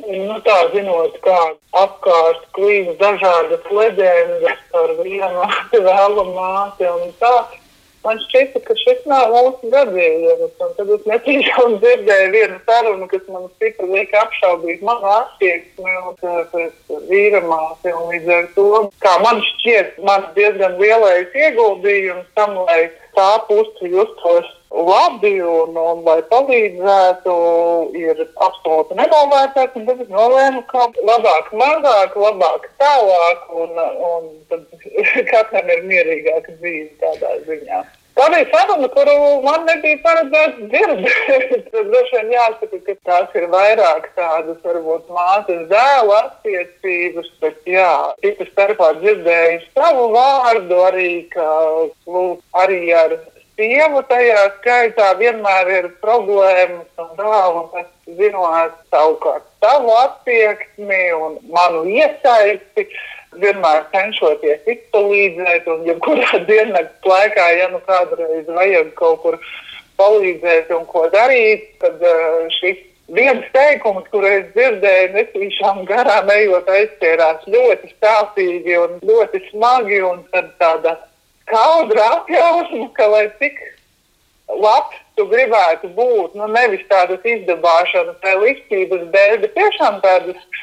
[0.07, 1.41] Nu, tā zinot, kā
[1.73, 5.43] apkārt klīst dažādas leģendas par vienu
[5.91, 7.37] vēlu māti un tā.
[8.05, 10.57] Man šķita, ka šis nav mūsu gadījums.
[10.61, 17.41] Tad es netīšām dzirdēju vienu sarunu, kas man stipri lika apšaubīt manu attieksmi pret vīra
[17.49, 17.95] māti.
[18.11, 18.67] Līdz ar to,
[19.05, 26.03] kā man šķiet, man diezgan lielais ieguldījums tam, lai tā puse justos labi un, un
[26.07, 27.35] lai palīdzētu,
[27.99, 29.77] ir absolūti nenovērtēts.
[29.89, 34.67] Tad es nolēmu, ka labāk, mazāk, labāk, tālāk, un, un tad
[35.33, 37.85] katram ir mierīgāka dzīve tādā ziņā.
[38.15, 41.65] Tā bija saruna, kuru man nebija paredzēts dzirdēt.
[41.91, 47.91] Droši vien jāsaka, ka tās ir vairāk tādas, varbūt, mātes dēla attiecības, bet jā,
[48.23, 51.49] citu starpā dzirdēju savu vārdu arī, ka,
[52.07, 53.17] lūk, arī ar
[53.59, 61.37] sievu tajā skaitā vienmēr ir problēmas un tā, un es zinot savukārt savu attieksmi un
[61.51, 62.87] manu iesaisti,
[63.43, 69.39] vienmēr cenšoties izpalīdzēt, un jebkurā diennakts laikā, ja nu kādreiz vajag kaut kur
[70.01, 72.83] palīdzēt un ko darīt, tad uh, šis
[73.15, 80.25] viens teikums, kur es dzirdēju, netīšām garām ejot, aizķērās ļoti stāstīgi un ļoti smagi, un
[80.33, 80.97] tad tāda
[81.45, 83.61] skaudra apjausma, ka lai cik
[84.49, 90.63] labs tu gribētu būt, nu nevis tādas izdabāšanas vai liktības dēļ, bet tiešām tādas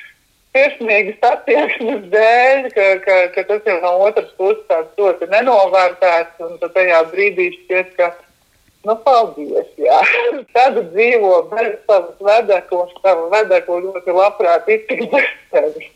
[0.55, 6.59] sirsnīgas attieksmes dēļ, ka, ka, ka tas jau no otras puses tāds ļoti nenovērtēts, un
[6.61, 8.11] tad tajā brīdī šķiet, ka,
[8.87, 10.01] nu, paldies, jā.
[10.57, 15.89] Tad dzīvo bez savas vedeklas, savu vedeklu ļoti labprāt iztikt bez sevis.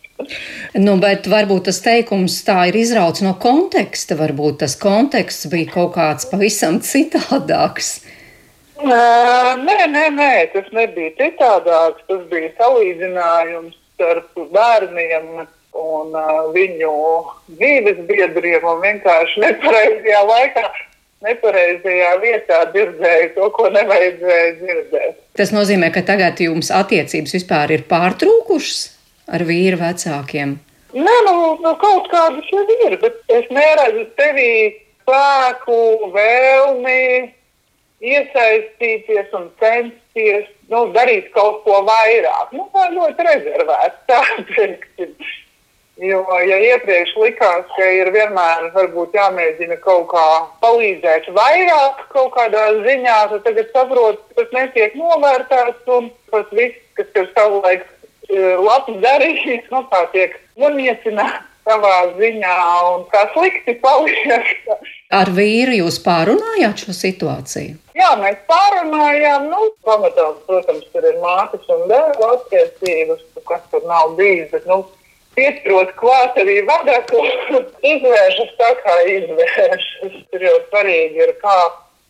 [0.79, 4.15] Nu, bet varbūt tas teikums tā ir izrauts no konteksta.
[4.15, 7.97] Varbūt tas konteksts bija kaut kāds pavisam citādāks.
[8.79, 12.07] Nē, nē, nē, tas nebija citādāks.
[12.07, 16.91] Tas bija salīdzinājums starp bērniem un uh, viņu
[17.55, 20.67] dzīves biedriem un vienkārši nepareizajā laikā.
[21.25, 25.21] Nepareizajā vietā dzirdēju to, ko nevajadzēja dzirdēt.
[25.39, 28.81] Tas nozīmē, ka tagad jums attiecības vispār ir pārtrūkušas
[29.33, 30.57] ar vīru vecākiem?
[30.95, 34.51] Nē, nu, nu kaut kādas jau ir, bet es neredzu tevī
[35.03, 37.01] spēku, vēlmi
[38.05, 42.53] iesaistīties un censties nu, darīt kaut ko vairāk.
[42.55, 44.05] Nu, tā ļoti rezervēts.
[44.09, 45.15] Tā, teiksim.
[46.03, 48.65] Jo, ja iepriekš likās, ka ir vienmēr
[49.15, 50.23] jāmēģina kaut kā
[50.59, 56.81] palīdzēt vairāk kaut kādā ziņā, tad tagad saprotu, ka tas netiek novērtēts un tas viss,
[56.99, 57.87] kas ir savulaik
[58.67, 62.57] labs darījums, nu, tā tiek noniecināts savā ziņā
[62.91, 64.51] un kā slikti paliek.
[65.15, 67.77] Ar vīru jūs pārunājāt šo situāciju?
[67.95, 69.47] Jā, mēs pārunājām.
[69.51, 74.49] Nu, pamatā, protams, tur ir mātes un dēla attiecības, kas tur nav bijis.
[74.51, 74.83] Bet, nu,
[75.35, 77.23] Pieturot klāt arī vadaklu,
[77.93, 80.13] izvēršas tā kā izvēršas.
[80.31, 81.55] Tur jau svarīgi ir, kā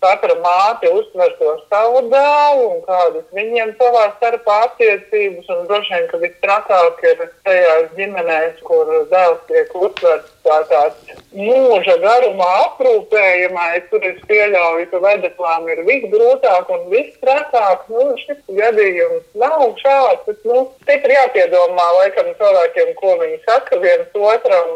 [0.04, 5.50] katra māte uztver to savu dēlu un kādas viņiem savā starpā attiecības.
[5.54, 11.98] Un droši vien, ka vistrakāk ir tajās ģimenēs, kur dēls tiek uztverts kā tāds mūža
[12.04, 13.88] garumā aprūpējamais.
[13.92, 17.88] Tur es pieļauju, ka vedeklām ir visgrūtāk un vistrakāk.
[17.92, 20.26] Nu, šis gadījums nav šāds.
[20.28, 24.76] Bet, nu, ir jāpiedomā laikam cilvēkiem, ko viņi saka viens otram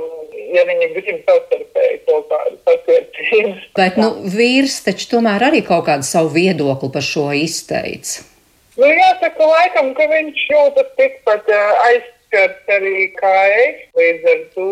[0.53, 3.65] ja viņi grib savstarpēji kaut kādas attiecības.
[3.77, 8.25] Bet, nu, vīrs taču tomēr arī kaut kādu savu viedokli par šo izteica.
[8.79, 11.49] Nu, jāsaka, laikam, ka viņš jūtas tikpat
[11.89, 13.33] aizskarts arī kā
[13.65, 13.81] es.
[13.99, 14.69] Līdz ar to,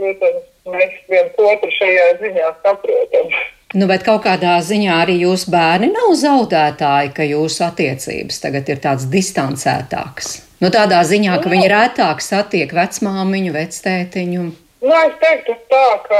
[0.00, 3.30] protams, mēs viens otru šajā ziņā saprotam.
[3.76, 8.80] Nu, bet kaut kādā ziņā arī jūsu bērni nav zaudētāji, ka jūsu attiecības tagad ir
[8.80, 10.38] tādas distancētākas.
[10.64, 14.46] Nu, tādā ziņā, ka viņi rētāk satiek vecmāmiņu, vectētiņu.
[14.78, 16.18] Nu, es teiktu tā, ka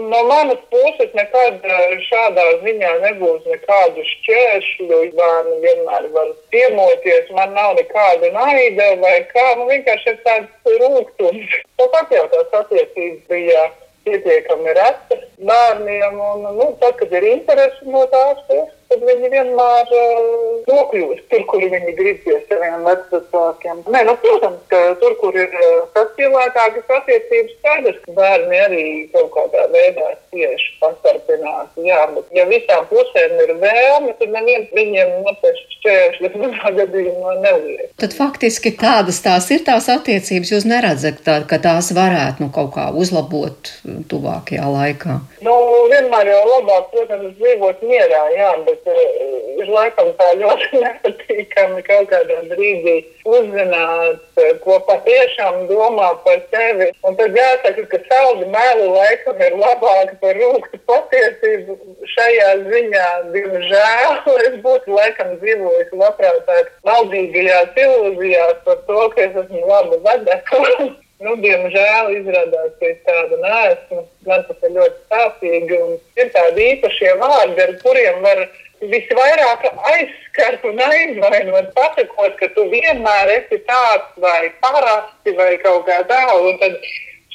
[0.00, 5.00] no manas puses nekad eh, šādā ziņā nebūs nekādu šķēršļu.
[5.18, 9.44] Bērni vienmēr var piemoties, man nav nekāda naida vai kā.
[9.60, 11.60] Nu, vienkārši ir tāds rūkums.
[11.82, 13.68] Tāpat jau tās attiecības bija
[14.08, 16.20] pietiekami retas bērniem.
[16.32, 20.30] Un, nu, tad, kad ir interesi no tās puses, tad viņi vienmēr uh,
[20.66, 23.82] nokļūst tur, kur viņi grib pie saviem vecākiem.
[23.86, 29.30] Nē, nu, protams, ka tur, kur ir uh, saspīlētākas attiecības, skaidrs, ka bērni arī kaut
[29.36, 31.86] kādā veidā cieši pastarpināti.
[31.86, 37.86] Jā, bet ja visām pusēm ir vēlme, tad neviens viņiem nepēc šķēršļus manā gadījumā neliek.
[38.02, 42.74] Tad faktiski tādas tās ir tās attiecības, jūs neredzat, tā, ka tās varētu nu, kaut
[42.74, 43.72] kā uzlabot
[44.10, 45.20] tuvākajā laikā?
[45.46, 45.54] Nu,
[45.92, 52.38] vienmēr jau labāk, protams, dzīvot mierā, jā, bet ir laikam tā ļoti nepatīkami kaut kādā
[52.50, 52.96] brīdī
[53.28, 56.90] uzzināt, uh, ko patiešām domā par tevi.
[57.06, 61.76] Un tad jāsaka, ka saldi meli laikam ir labāk par rūkstu patiesību
[62.14, 64.16] šajā ziņā, diemžēl.
[64.46, 70.90] Es būtu laikam dzīvojis labprātāk maldīgajās ilūzijās par to, ka es esmu laba vedekla.
[71.20, 74.06] Nu, diemžēl izrādās, ka es tāda neesmu.
[74.24, 75.80] Man tas ir ļoti sāpīgi.
[76.16, 78.40] Ir tādi īpašie vārdi, ar kuriem var
[78.88, 86.00] visvairāk aizskart un aizvainot, pasakot, ka tu vienmēr esi tāds vai parasti vai kaut kā
[86.08, 86.54] tādu.
[86.62, 86.76] Tad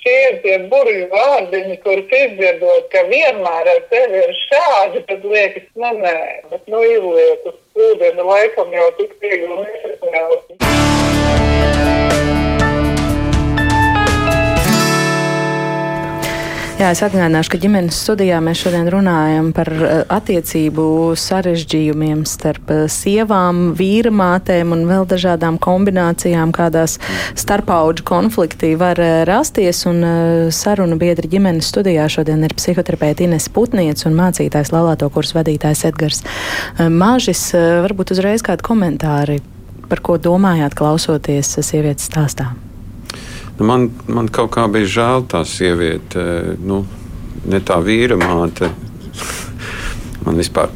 [0.02, 5.70] šie ir tie burbuļu vārdiņi, kurus izdzirdot, ka vienmēr ar tevi ir šādi, tad liekas,
[5.82, 6.20] nu nē,
[6.52, 10.65] bet nu izliet uz ūdeni laikam jau tik viegli nesaprāt.
[16.86, 20.84] Jā, es atgādināšu, ka ģimenes studijā mēs šodien runājam par eh, attiecību
[21.18, 27.00] sarežģījumiem starp eh, sievām, vīramātēm un vēl dažādām kombinācijām, kādās
[27.42, 29.80] starpauģu konflikti var eh, rasties.
[29.90, 30.06] Un
[30.54, 36.22] sarunu biedri ģimenes studijā šodien ir psihoterapeita Ines Putniec un mācītājs laulāto kursu vadītājs Edgars
[36.78, 37.48] Māžis.
[37.88, 39.40] Varbūt uzreiz kādi komentāri,
[39.90, 42.52] par ko domājāt klausoties sievietes stāstā?
[43.58, 46.24] Nu, man, man kaut kā bija žēl tā sieviete,
[46.60, 46.84] nu,
[47.48, 48.72] ne tā vīra māte.
[50.26, 50.74] man vispār,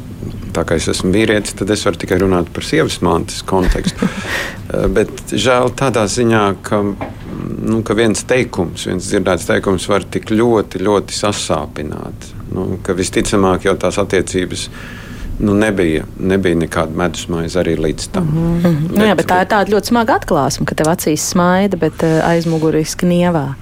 [0.56, 4.08] tā kā es esmu vīrietis, tad es varu tikai runāt par sievas mātes kontekstu.
[4.96, 10.80] Bet žēl tādā ziņā, ka, nu, ka viens teikums, viens dzirdēts teikums var tik ļoti,
[10.86, 12.32] ļoti sasāpināt.
[12.54, 14.98] Nu, ka visticamāk jau tās attiecības ir
[15.40, 18.24] nu, nebija, nebija nekāda medusmaize arī līdz tam.
[18.24, 18.88] Mm -hmm.
[18.88, 22.02] bet, nu, jā, bet tā ir tāda ļoti smaga atklāsme, ka tev acīs smaida, bet
[22.02, 23.54] uh, aizmuguriski nievā.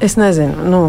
[0.00, 0.80] Es nezinu, nu,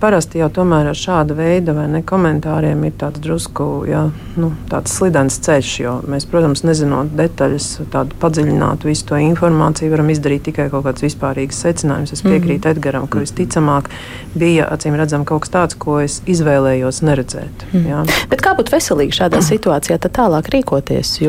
[0.00, 4.06] parasti jau tomēr ar šādu veidu ne, komentāriem ir tāds drusku jā,
[4.40, 5.72] nu, tāds slidens ceļš.
[6.08, 11.60] Mēs, protams, nezinot detaļas, tādu padziļinātu visu to informāciju, varam izdarīt tikai kaut kāds vispārīgs
[11.60, 12.14] secinājums.
[12.16, 12.78] Es piekrītu mm -hmm.
[12.78, 13.90] Edgaram, ka visticamāk
[14.34, 17.68] bija acīm redzams kaut kas tāds, ko es izvēlējos neredzēt.
[17.72, 18.36] Mm -hmm.
[18.40, 21.20] Kā būtu veselīgi šādā situācijā tālāk rīkoties?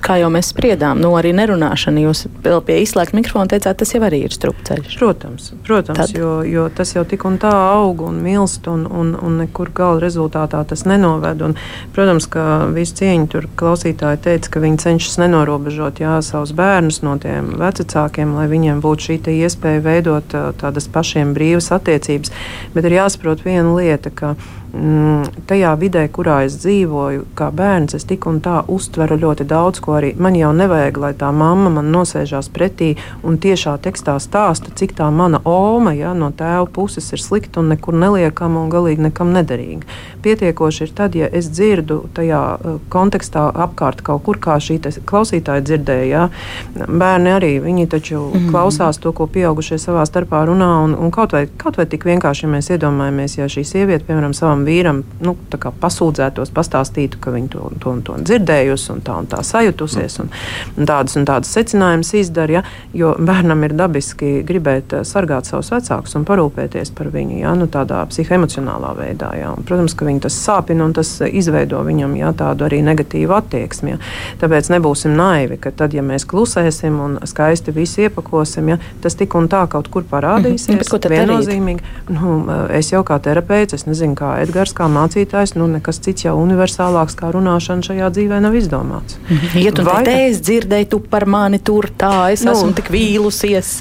[0.00, 2.02] Kā jau mēs spriedām, nu arī nerunāšana.
[2.06, 4.96] Jūs vēl pie izslēgta mikrofona teicāt, tas jau arī ir strupceļš.
[5.00, 6.14] Protams, protams Tad.
[6.16, 10.00] jo, jo tas jau tik un tā aug un milst, un, un, un nekur gala
[10.02, 11.44] rezultātā tas nenoved.
[11.44, 11.56] Un,
[11.96, 17.16] protams, ka visi cieņi tur klausītāji teica, ka viņi cenšas nenorobežot jā, savus bērnus no
[17.20, 22.32] tiem vecākiem, lai viņiem būtu šī iespēja veidot tādas pašiem brīvas attiecības.
[22.74, 24.34] Bet ir jāsaprot viena lieta, ka
[24.70, 29.80] Mm, tajā vidē, kurā es dzīvoju, kā bērns, es tik un tā uztveru ļoti daudz
[29.82, 30.12] ko arī.
[30.14, 32.92] Man jau nevajag, lai tā mamma man nosēžās pretī
[33.26, 37.72] un tiešā tekstā stāsta, cik tā mana oma ja, no tēva puses ir slikta un
[37.74, 39.88] nekur neliekama un galīgi nekam nederīga.
[40.22, 44.78] Pietiekoši ir tad, ja es dzirdu tajā uh, kontekstā apkārt kaut kur, kā šī
[45.08, 46.06] klausītāja dzirdēja.
[46.10, 46.86] Ja.
[46.86, 48.50] Bērni arī viņi taču mm -hmm.
[48.50, 50.70] klausās to, ko pieaugušie savā starpā runā.
[50.84, 54.32] Un, un kaut, vai, kaut vai tik vienkārši, ja mēs iedomājamies, ja šī sieviete, piemēram,
[54.32, 55.36] savam savam vīram nu,
[55.80, 60.30] pasūdzētos, pastāstītu, ka viņa to, to, to dzirdējusi un tā, un tā sajutusies, un,
[60.76, 62.50] un tādas un tādas secinājumus izdara.
[62.50, 67.54] Ja, jo bērnam ir dabiski gribēt eh, sargāt savus vecākus un parūpēties par viņu ja,
[67.54, 69.32] nu, tādā psihoemocionālā veidā.
[69.38, 69.52] Ja.
[69.54, 73.94] Un, protams, ka viņi tas sāpina un tas izveido viņam ja, tādu arī negatīvu attieksmi.
[73.94, 74.00] Ja.
[74.42, 79.36] Tāpēc nebūsim naivi, ka tad, ja mēs klusēsim un skaisti visu iepakosim, ja, tas tik
[79.38, 80.68] un tā kaut kur parādīsies.
[80.70, 81.08] Mm -hmm.
[81.10, 81.80] Viennozīmīgi.
[82.10, 82.44] Nu,
[82.74, 87.14] es jau kā terapeits, es nezinu, kā Edgars, kā mācītājs, nu nekas cits jau universālāks
[87.18, 89.18] kā runāšana šajā dzīvē nav izdomāts.
[89.64, 90.02] Ja tu Vai...
[90.06, 93.72] te es dzirdēju, tu par mani tur tā, es nu, esmu tik vīlusies.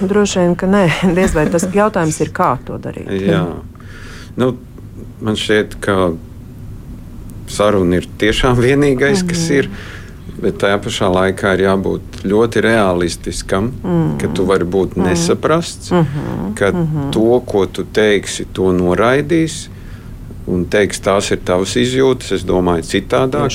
[0.00, 0.84] Nu, droši vien, ka nē,
[1.18, 3.10] diez vai tas jautājums ir, kā to darīt.
[3.28, 3.42] Jā.
[4.40, 4.54] Nu,
[5.24, 6.14] man šķiet, ka
[7.50, 9.60] saruna ir tiešām vienīgais, mm kas mhm.
[9.60, 9.70] ir.
[10.44, 14.16] Bet tajā pašā laikā ir jābūt ļoti realistiskam, mm.
[14.18, 15.04] ka tu vari būt mm.
[15.06, 16.48] nesaprasts, mm -hmm.
[16.58, 17.12] ka mm -hmm.
[17.14, 19.68] to, ko tu teiksi, to noraidīs
[20.50, 23.48] un teiks, tās ir tavas izjūtas, es domāju, citādāk.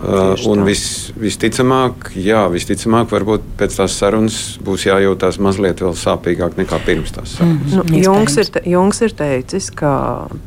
[0.00, 6.56] Uh, un vis, visticamāk, jā, visticamāk, varbūt pēc tās sarunas būs jājūtās mazliet vēl sāpīgāk
[6.56, 7.74] nekā pirms tās sarunas.
[7.74, 9.92] Mm, nu, Jungs, ir te, Jungs ir teicis, ka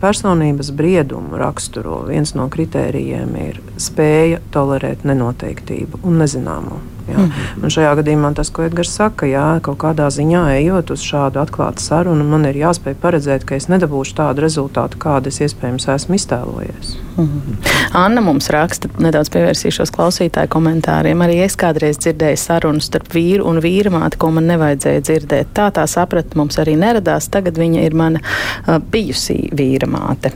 [0.01, 6.81] personības briedumu raksturo viens no kritērijiem ir spēja tolerēt nenoteiktību un nezināmo.
[7.07, 7.17] Jā.
[7.17, 7.63] Mm -hmm.
[7.63, 11.81] Un šajā gadījumā tas, ko Edgars saka, jā, kaut kādā ziņā ejot uz šādu atklātu
[11.83, 16.97] sarunu, man ir jāspēj paredzēt, ka es nedabūšu tādu rezultātu, kādu es iespējams esmu iztēlojies.
[17.17, 17.57] Mm.
[17.93, 21.19] Anna mums raksta, nedaudz pievērsīšos klausītāju komentāriem.
[21.21, 25.51] Arī es kādreiz dzirdēju sarunu starp vīru un vīru māti, ko man nevajadzēja dzirdēt.
[25.53, 27.29] Tā tā sapratne mums arī neradās.
[27.33, 30.33] Tagad viņa ir mana uh, bijusī vīra māte.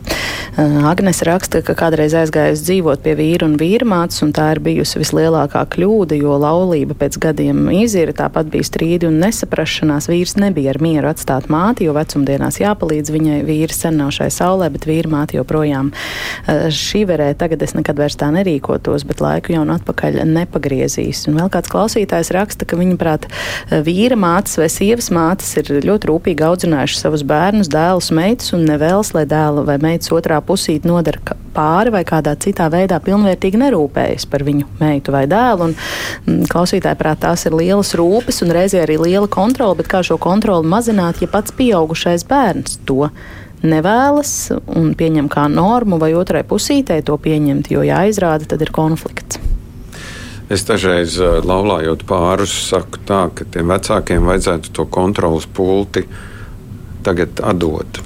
[0.53, 4.61] Uh, Agnes raksta, ka kādreiz aizgājusi dzīvot pie vīra un vīra mātes, un tā ir
[4.67, 10.11] bijusi vislielākā kļūda, jo laulība pēc gadiem izira, tāpat bija strīdi un nesaprašanās.
[10.13, 13.41] Vīrs nebija ar mieru atstāt māti, jo vecumdienās jāpalīdz viņai.
[13.49, 17.29] Vīrs sen nav šai saulē, bet vīra māte joprojām eh, šī verē.
[17.37, 21.25] Tagad es nekad vairs tā nerīkotos, bet laiku jau nu atpakaļ nepagriezīs.
[21.29, 23.27] Un vēl kāds klausītājs raksta, ka viņa prāt
[23.85, 29.13] vīra mātes vai sievas mātes ir ļoti rūpīgi audzinājuši savus bērnus, dēlus, meitas un nevēlas,
[29.17, 34.45] lai dēla vai meitas otrā pusīt nodara pāri vai kādā citā veidā pilnvērtīgi nerūpējas par
[34.47, 35.71] viņu meitu vai dēlu.
[35.71, 35.75] Un,
[36.27, 40.19] mm, klausītāji prāt, tās ir lielas rūpes un reizē arī liela kontrola, bet kā šo
[40.21, 43.09] kontroli mazināt, ja pats pieaugušais bērns to
[43.65, 44.33] nevēlas
[44.77, 49.41] un pieņem kā normu, vai otrai pusītē to pieņemt, jo jāizrāda, tad ir konflikts.
[50.47, 56.05] Es dažreiz uh, laulājot pārus, saku tā, ka tiem vecākiem vajadzētu to kontrolas pulti
[57.03, 57.99] tagad atdot.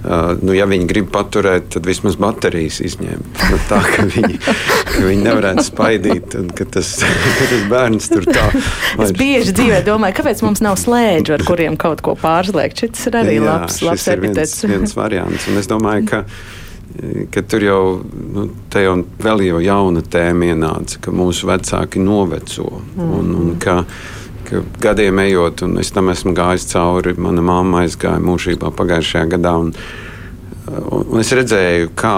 [0.00, 3.42] Uh, nu, ja viņi grib paturēt, tad vismaz baterijas izņemt.
[3.50, 6.94] Nu, tā ka viņi, ka viņi nevarētu spaidīt, un ka tas,
[7.38, 8.46] ka tas bērns tur tā.
[8.96, 9.10] Vairs...
[9.10, 12.86] Es bieži dzīvē domāju, kāpēc mums nav slēdžu, ar kuriem kaut ko pārslēgt.
[12.86, 14.56] Šis ir arī Jā, labs, labs epitets.
[14.64, 16.24] Viens, viens variants, un es domāju, ka
[17.30, 17.82] ka tur jau,
[18.34, 22.80] nu, jau vēl jau jauna tēma ienāca, ka mūsu vecāki noveco.
[22.96, 23.12] Mm.
[23.18, 23.76] Un, un ka,
[24.50, 29.54] ka gadiem ejot, un es tam esmu gājis cauri, mana mamma aizgāja mūžībā pagājušajā gadā.
[29.62, 29.72] Un,
[31.00, 32.16] un es redzēju, kā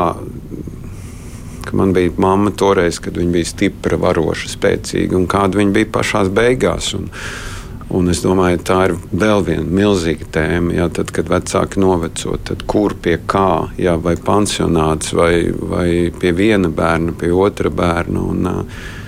[1.72, 6.26] man bija mamma toreiz, kad viņa bija stipra, varoša, spēcīga, un kāda viņa bija pašā
[6.33, 6.95] beigās.
[6.99, 7.11] Un,
[7.93, 10.72] Un es domāju, tā ir vēl viena milzīga tēma.
[10.72, 16.33] Jā, tad, kad vecāki noveco, tad kur pie kā, jā, vai pansionāts, vai, vai pie
[16.33, 18.22] viena bērna, pie otra bērna.
[18.33, 19.01] Un, uh,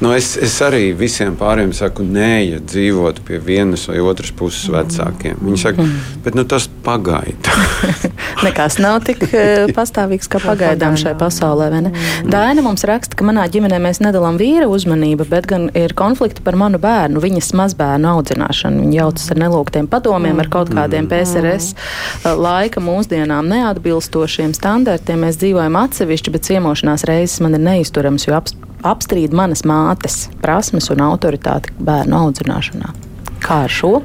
[0.00, 4.76] Nu, es, es arī visiem pārējiem saku, neiet dzīvot pie vienas vai otras puses mm.
[4.78, 5.40] vecākiem.
[5.44, 6.14] Viņi saka, mm.
[6.24, 7.52] bet nu, tas pagaida.
[8.46, 11.68] Nekas nav tik eh, pastāvīgs kā pagaidām šai pasaulē.
[11.74, 11.90] Mm.
[12.32, 16.56] Daina mums raksta, ka manā ģimenē mēs nedalām vīra uzmanību, bet gan ir konflikti par
[16.56, 18.80] manu bērnu, viņas mazbērnu audzināšanu.
[18.86, 25.28] Viņa jaucas ar nelūgtiem padomiem, ar kaut kādiem PSRS eh, laika mūsdienām neatbilstošiem standartiem.
[25.28, 30.90] Mēs dzīvojam atsevišķi, bet ciemošanās reizes man ir neizturams, jo apstākļi apstrīd manas mātes prasmes
[30.92, 32.92] un autoritāti bērnu audzināšanā.
[33.40, 34.00] Kā ar šo?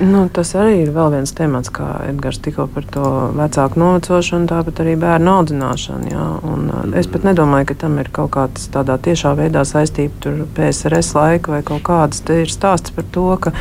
[0.00, 4.80] Nu, tas arī ir vēl viens temats, kā Edgars tikko par to vecāku novecošanu, tāpat
[4.80, 6.08] arī bērnu audzināšanu.
[6.14, 6.26] Jā.
[6.48, 10.42] Un, uh, es pat nedomāju, ka tam ir kaut kāds tādā tiešā veidā saistība ar
[10.56, 12.24] PSRS laiku vai kaut kādas.
[12.24, 13.52] Te ir stāsts par to, ka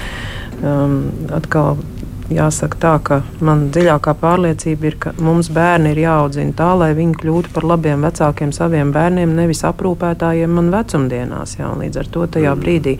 [0.64, 1.02] um,
[1.36, 1.84] atkal
[2.34, 7.18] jāsaka tā, ka man dziļākā pārliecība ir, ka mums bērni ir jāaudzina tā, lai viņi
[7.22, 11.58] kļūtu par labiem vecākiem saviem bērniem, nevis aprūpētājiem man vecumdienās.
[11.60, 12.64] Jā, līdz ar to tajā mm.
[12.64, 12.96] brīdī,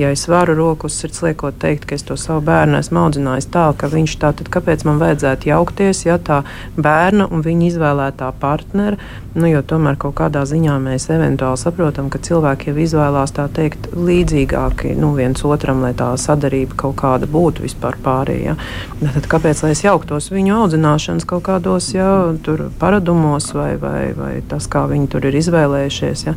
[0.00, 3.50] ja es varu roku uz sirds liekot teikt, ka es to savu bērnu esmu audzinājis
[3.54, 6.42] tā, ka viņš tā, tad kāpēc man vajadzētu jaukties, ja tā
[6.76, 9.00] bērna un viņa izvēlētā partnera,
[9.34, 13.90] nu, jo tomēr kaut kādā ziņā mēs eventuāli saprotam, ka cilvēki jau izvēlās tā teikt
[13.96, 18.56] līdzīgāki nu, viens otram, lai tā sadarība kaut kāda būtu vispār pārējā.
[19.04, 22.08] Tad kāpēc es jauktos viņu audzināšanas kaut kādos jā,
[22.80, 26.24] paradumos vai, vai, vai tas, kā viņi tur ir izvēlējušies?
[26.28, 26.34] Jā.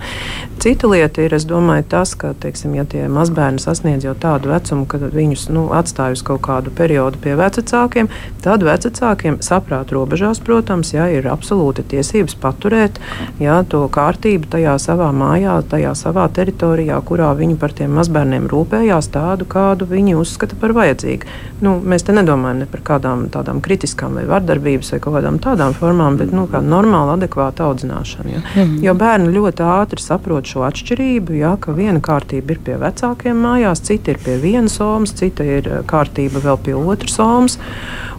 [0.62, 5.00] Cita lieta ir, domāju, tas, ka, teiksim, ja tie mazbērni sasniedz jau tādu vecumu, ka
[5.00, 8.10] viņus nu, atstāj uz kaut kādu periodu pie vecākiem,
[8.44, 13.00] tad vecākiem saprāt robežās, protams, jā, ir absolūti tiesības paturēt
[13.42, 19.12] jā, to kārtību tajā savā mājā, tajā savā teritorijā, kurā viņi par tiem mazbērniem rūpējās,
[19.14, 21.38] tādu, kādu viņi uzskata par vajadzīgu.
[21.64, 25.76] Nu, mēs te nedomājam ne par kādām tādām kritiskām vai vardarbības vai kaut kādām tādām
[25.78, 28.34] formām, bet nu, kā normāla, adekvāta audzināšana.
[28.34, 28.42] Ja?
[28.56, 28.74] Mm.
[28.84, 33.86] Jo bērni ļoti ātri saprot šo atšķirību, ja, ka viena kārtība ir pie vecākiem mājās,
[33.88, 37.58] cita ir pie vienas somas, cita ir kārtība vēl pie otras somas.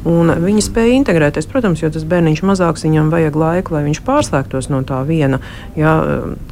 [0.09, 4.81] Viņi spēja integrēties, protams, jo tas bērniņš mazāks, viņam vajag laiku, lai viņš pārslēgtos no
[4.87, 5.41] tā viena,
[5.77, 5.97] ja,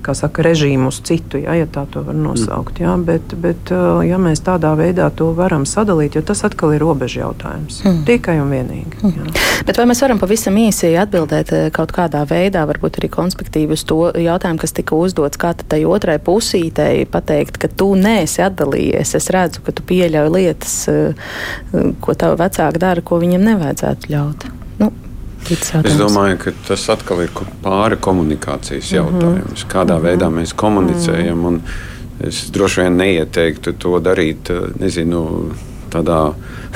[0.04, 2.82] kā saka, režīmu uz citu, ja, ja tā to var nosaukt.
[2.82, 7.22] Ja, bet, bet ja mēs tādā veidā to varam sadalīt, jo tas atkal ir robeža
[7.22, 7.80] jautājums jautājums.
[7.84, 8.04] Mm.
[8.06, 9.00] Tikai un vienīgi.
[9.02, 9.30] Mm.
[9.66, 13.84] Bet vai mēs varam pavisam īsi atbildēt eh, kaut kādā veidā, varbūt arī konspektīvi uz
[13.84, 19.16] to jautājumu, kas tika uzdots, kā tai otrai pusītei pateikt, ka tu neesi atdalījies.
[19.16, 24.48] Es redzu, ka tu pieļauj lietas, eh, ko tavi vecāki dara, ko viņiem nevajadzētu ļaut.
[24.82, 24.92] Nu,
[25.46, 27.30] Es domāju, ka tas atkal ir
[27.62, 28.96] pāri komunikācijas mhm.
[28.96, 29.62] jautājums.
[29.70, 30.08] Kādā mm -hmm.
[30.08, 31.38] veidā mēs komunicējam.
[31.38, 31.94] Mm -hmm
[32.24, 34.48] Es droši vien neieteiktu to darīt
[34.80, 35.50] nezinu,
[35.92, 36.20] tādā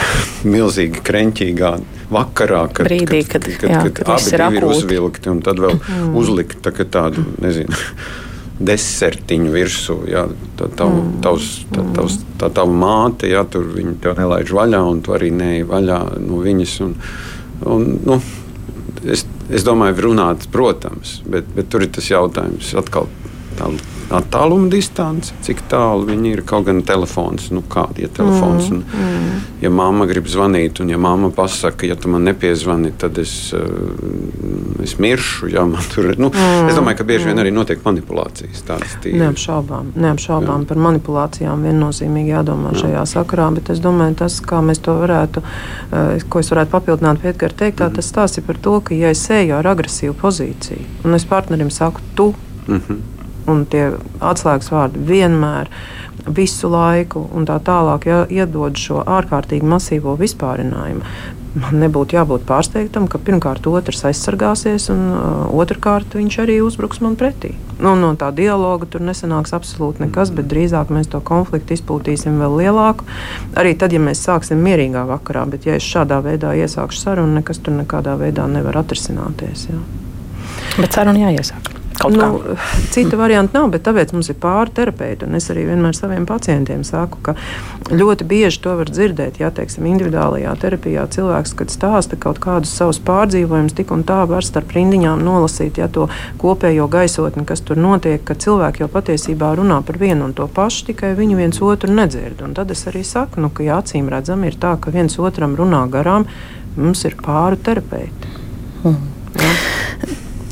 [0.54, 1.74] milzīgi krenķīgā
[2.10, 5.62] vakarā, kad, Brīdī, kad, kad, kad, jā, kad, kad abi ir, ir uzvilkti un tad
[5.62, 6.10] vēl mm.
[6.18, 7.76] uzlikt tā, tādu nezinu.
[8.60, 10.26] Desertiņu virsū, jā,
[10.58, 11.12] tā tava, mm.
[11.24, 15.30] tavs, tā, tavs, tā tava māte, jā, tur viņa tev nelaiž vaļā, un tu arī
[15.32, 16.74] neej vaļā no viņas.
[16.84, 16.92] Un,
[17.72, 18.18] un, nu,
[19.08, 23.08] es, es domāju, runāt, protams, bet, bet tur ir tas jautājums atkal.
[23.58, 23.68] Tā,
[24.14, 26.42] attāluma distance, cik tālu viņi ir.
[26.46, 28.70] Kaut gan telefons, nu kāda ir telefons.
[28.70, 29.42] Mm, un, mm.
[29.60, 34.80] Ja mamma grib zvanīt, un ja mamma pasaka, ja tu man nepiezvani, tad es, uh,
[34.82, 35.50] es miršu.
[35.54, 37.30] Jā, tur, nu, mm, es domāju, ka bieži mm.
[37.30, 38.64] vien arī notiek manipulācijas.
[39.04, 42.86] Neapšaubām, neapšaubām par manipulācijām viennozīmīgi jādomā jā.
[42.86, 47.24] šajā sakarā, bet es domāju, tas, kā mēs to varētu, uh, ko es varētu papildināt
[47.30, 48.00] Edgara teiktā, mm.
[48.00, 52.02] tas stāsta par to, ka ja es eju ar agresīvu pozīciju, un es partnerim saku
[52.18, 52.32] tu,
[52.66, 53.19] mm -hmm
[53.50, 53.90] un tie
[54.20, 55.70] atslēgas vārdi vienmēr,
[56.26, 61.04] visu laiku un tā tālāk, ja iedod šo ārkārtīgi masīvo vispārinājumu.
[61.50, 67.16] Man nebūtu jābūt pārsteigtam, ka pirmkārt otrs aizsargāsies, un uh, otrkārt viņš arī uzbruks man
[67.18, 67.56] pretī.
[67.80, 72.54] Nu, no tā dialoga tur nesanāks absolūti nekas, bet drīzāk mēs to konfliktu izpūtīsim vēl
[72.60, 73.08] lielāku.
[73.58, 77.58] Arī tad, ja mēs sāksim mierīgā vakarā, bet ja es šādā veidā iesākšu sarunu, nekas
[77.58, 79.66] tur nekādā veidā nevar atrisināties.
[79.72, 79.82] Jā.
[80.78, 81.79] Bet saruna jāiesāk.
[82.08, 82.40] Nu,
[82.90, 85.26] cita varianta nav, bet tāpēc mums ir pāri terapeiti.
[85.36, 87.34] Es arī vienmēr saviem pacientiem saku, ka
[87.92, 89.40] ļoti bieži to var dzirdēt.
[89.42, 94.46] Ja teiksim, individuālajā terapijā cilvēks, kad stāsta kaut kādus savus pārdzīvojumus, tik un tā var
[94.46, 96.08] starp rindiņām nolasīt ja, to
[96.40, 100.86] kopējo gaisotni, kas tur notiek, ka cilvēki jau patiesībā runā par vienu un to pašu,
[100.88, 102.40] tikai viņi viens otru nedzird.
[102.46, 105.58] Un tad es arī saku, nu, ka ja acīm redzam, ir tā, ka viens otram
[105.58, 106.24] runā garām,
[106.80, 108.34] mums ir pāri terapeiti.
[108.80, 108.98] Hmm.
[109.36, 109.54] Ja?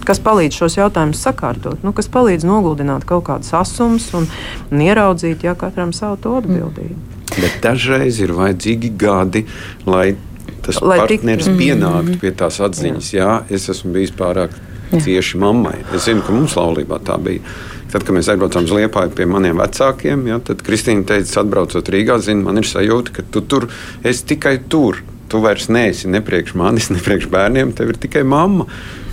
[0.08, 4.28] Kas palīdz šos jautājumus sakārtot, nu, kas palīdz noguldināt kaut kādas asumas un,
[4.72, 6.96] un ieraudzīt, ja katram savu to atbildību.
[6.96, 7.18] Mm.
[7.38, 9.44] Bet dažreiz ir vajadzīgi gadi,
[9.86, 10.16] lai
[10.64, 11.58] tas lai partneris tik...
[11.60, 12.20] pienāktu mm.
[12.22, 14.54] pie tās atziņas, jā, es esmu bijis pārāk
[14.92, 15.02] jā.
[15.04, 15.76] cieši mammai.
[15.94, 17.44] Es zinu, ka mums laulībā tā bija.
[17.88, 22.18] Tad, kad mēs aizbraucām uz Liepāju pie maniem vecākiem, ja, tad Kristīna teica, atbraucot Rīgā,
[22.20, 23.70] zina, man ir sajūta, ka tu tur
[24.04, 25.00] esi tikai tur.
[25.28, 28.68] Tu vairs neesi ne priekš manis, ne priekš bērniem, tev ir tikai mamma.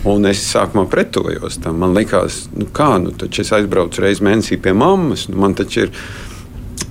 [0.06, 1.80] Un es sākumā pretojos tam.
[1.82, 5.26] Man liekas, nu kā, nu taču es aizbraucu reizi mēnesī pie mammas.
[5.32, 5.95] Nu, man taču ir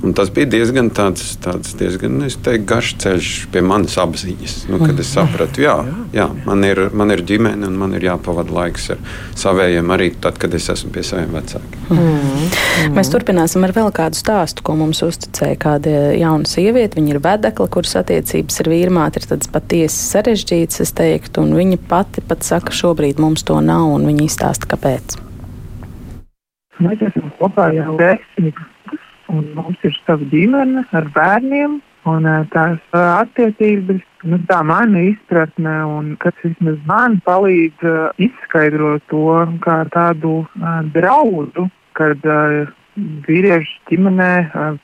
[0.05, 4.57] Un tas bija diezgan, tāds, tāds diezgan teiktu, garš ceļš pie manas apziņas.
[4.69, 5.79] Nu, kad es sapratu, jā,
[6.13, 9.01] jā man, ir, man ir ģimene un man ir jāpavada laiks ar
[9.39, 11.87] saviem arī tad, kad es esmu pie saviem vecākiem.
[11.89, 12.19] Mm.
[12.35, 12.99] Mm.
[12.99, 17.01] Mēs turpināsim ar vēl kādu stāstu, ko mums uzticēja kāda jauna sieviete.
[17.01, 21.81] Viņa ir vedekla, kuras attiecības ar vīrmāti ir tādas patiesi sarežģītas, es teiktu, un viņa
[21.89, 25.17] pati pat saka, šobrīd mums to nav, un viņa izstāsta, kāpēc.
[26.85, 28.59] Mēs esam kopā jau desmit
[29.35, 31.81] un mums ir sava ģimene ar bērniem.
[32.05, 39.39] Un tās attiecības, nu, tā mana izpratne, un kas vismaz man palīdz uh, izskaidrot to
[39.65, 41.65] kā tādu uh, draudu,
[41.97, 42.69] kad uh,
[43.25, 44.35] vīriešu ģimenē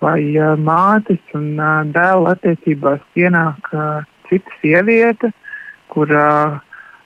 [0.01, 0.23] vai
[0.65, 1.61] mātes un
[1.93, 5.31] dēla attiecībās ienāk uh, cita sieviete,
[5.93, 6.11] kur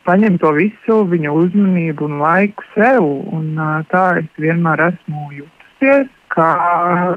[0.07, 3.05] paņem to visu viņa uzmanību un laiku sev.
[3.35, 3.59] Un,
[3.91, 5.31] tā es vienmēr esmu
[5.85, 6.49] jutusies kā,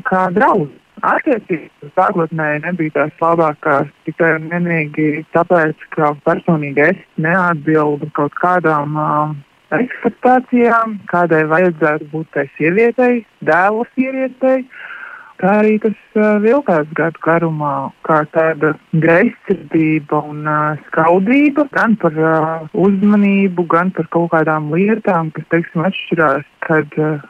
[0.07, 0.73] kā draugs.
[1.05, 8.97] Attiecības sākotnēji nebija tās labākās tikai un vienīgi tāpēc, ka personīgi es neatbildu kaut kādām
[8.97, 9.35] uh,
[9.77, 14.65] ekspektācijām, kādai vajadzētu būt tai sievietei, dēla sievietei.
[15.37, 22.17] Tā arī tas uh, vilkās gadu garumā, kā tāda greizsirdība un uh, skaudība gan par
[22.17, 27.21] uh, uzmanību, gan par kaut kādām lietām, kas, teiksim, atšķirās, kad uh,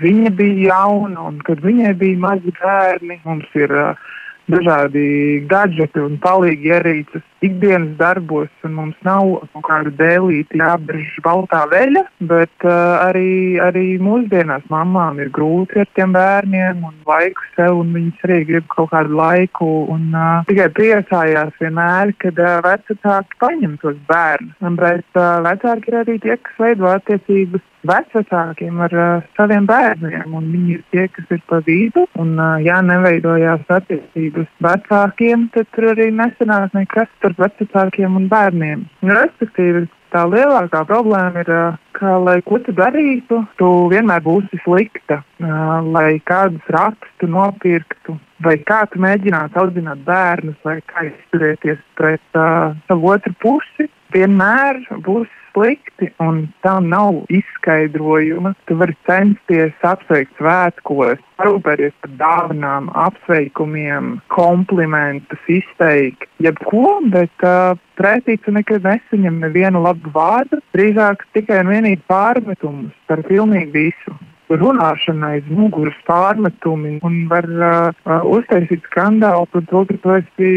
[0.00, 3.20] viņa bija jauna un kad viņai bija mazi bērni.
[3.24, 4.12] Mums ir uh,
[4.50, 12.04] dažādi gadgeti un palīgi ierīces ikdienas darbos, mums nav kaut kāda dēlīta jābrž baltā veļa,
[12.30, 17.92] bet uh, arī, arī mūsdienās mamām ir grūti ar tiem bērniem un laiku sev, un
[17.96, 23.78] viņas arī grib kaut kādu laiku, un uh, tikai priecājās vienmēr, kad uh, vecāki paņem
[23.84, 24.56] tos bērnus.
[24.80, 30.34] Bet uh, vecāki ir arī tie, kas veido attiecības vecākiem ar uh, saviem bērniem.
[30.34, 32.06] Viņi ir tie, kas ir pa vidu.
[32.20, 38.86] Un, uh, ja neveidojās attiecības vecākiem, tad tur arī nesanāk nekas starp vecākiem un bērniem.
[39.04, 45.22] Respektīvi, tā lielākā problēma ir, uh, ka, lai ko tu darītu, tu vienmēr būsi slikta.
[45.42, 52.38] Uh, lai kādus rakstus nopirktu, vai kā tu mēģinātu audzināt bērnus, vai kā izturēties pret
[52.38, 58.54] uh, savu otru pusi, vienmēr būs slikti, un tam nav izskaidrojuma.
[58.68, 68.36] Tu vari censties apsveikt svētkos, parūpēties par dāvanām, apsveikumiem, komplimentus izteikt, jebko, bet uh, pretī
[68.42, 74.18] tu nekad nesaņem nevienu labu vārdu, drīzāk tikai un vienīgi pārmetumus par pilnīgi visu
[74.60, 80.50] runāšana aiz muguras pārmetumi un var uh, uztaisīt skandālu par to, ka tu esi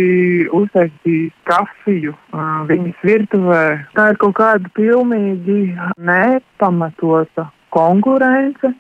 [0.60, 3.64] uztaisījis kafiju uh, viņas virtuvē.
[3.98, 5.62] Tā ir kaut kāda pilnīgi
[5.98, 8.74] nepamatota konkurence.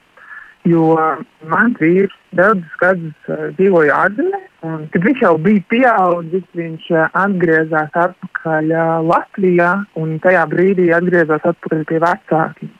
[0.67, 0.97] Jo
[1.47, 8.73] mans vīrs daudzus gadus dzīvoja ārzemēs, un kad viņš jau bija pieaudzis, viņš atgriezās atpakaļ
[9.07, 9.69] Latvijā,
[10.01, 12.73] un tajā brīdī atgriezās atpakaļ pie vecākiem.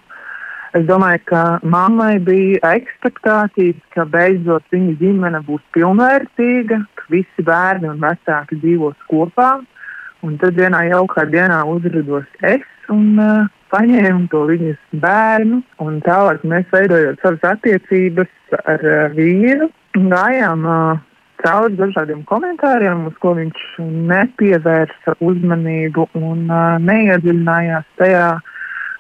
[0.76, 7.92] Es domāju, ka mammai bija ekspektācijas, ka beidzot viņa ģimene būs pilnvērtīga, ka visi bērni
[7.94, 9.58] un vecāki dzīvos kopā.
[10.26, 15.62] Un tad vienā jaukā dienā uzrados es un uh, paņēmu to viņas bērnu.
[16.06, 21.06] Tālāk mēs veidojot savas attiecības ar uh, vīru un gājām uh,
[21.44, 23.64] cauri dažādiem komentāriem, uz ko viņš
[24.10, 28.30] nepievērsa uzmanību un uh, neiedziļinājās tajā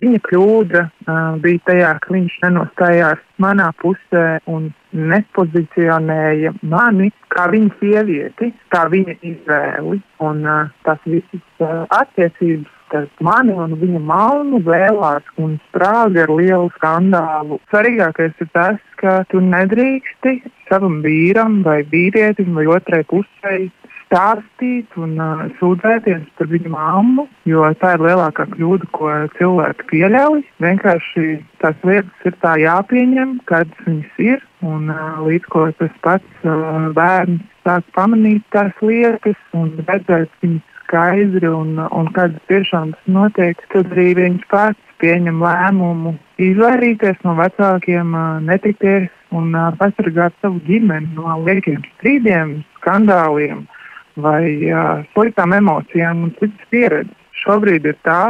[0.04, 7.78] Viņa kļūda uh, bija tajā, ka viņš nenostājās manā pusē un nepozicionēja mani kā viņa
[7.82, 10.02] sievieti, kā viņa izvēli.
[10.24, 16.32] Un uh, tas visas uh, attiecības starp mani un viņa malnu vēlās un sprāga ar
[16.32, 17.60] lielu skandālu.
[17.72, 20.38] Svarīgākais ir tas, ka tu nedrīksti
[20.70, 23.58] savam vīram vai vīrietim vai otrai pusē
[24.08, 30.41] stāstīt un uh, sūdzēties par viņu mammu, jo tā ir lielākā kļūda, ko cilvēki pieļauj.
[30.64, 34.41] Vienkārši tās lietas ir tā jāpieņem, kādas viņas ir.
[34.66, 40.76] Un, uh, līdz ko tas pats uh, bērns sāk pamanīt tās lietas un redzēt viņas
[40.88, 47.36] skaidri un, un kad tiešām tas notiek, tad arī viņš pats pieņem lēmumu izvairīties no
[47.38, 48.16] vecākiem,
[48.47, 53.66] netikties un pasargāt savu ģimeni no liekiem strīdiem, skandāliem
[54.22, 57.15] vai uh, sliktām emocijām un sliktas pieredzes.
[57.38, 58.22] Šobrīd ir tā,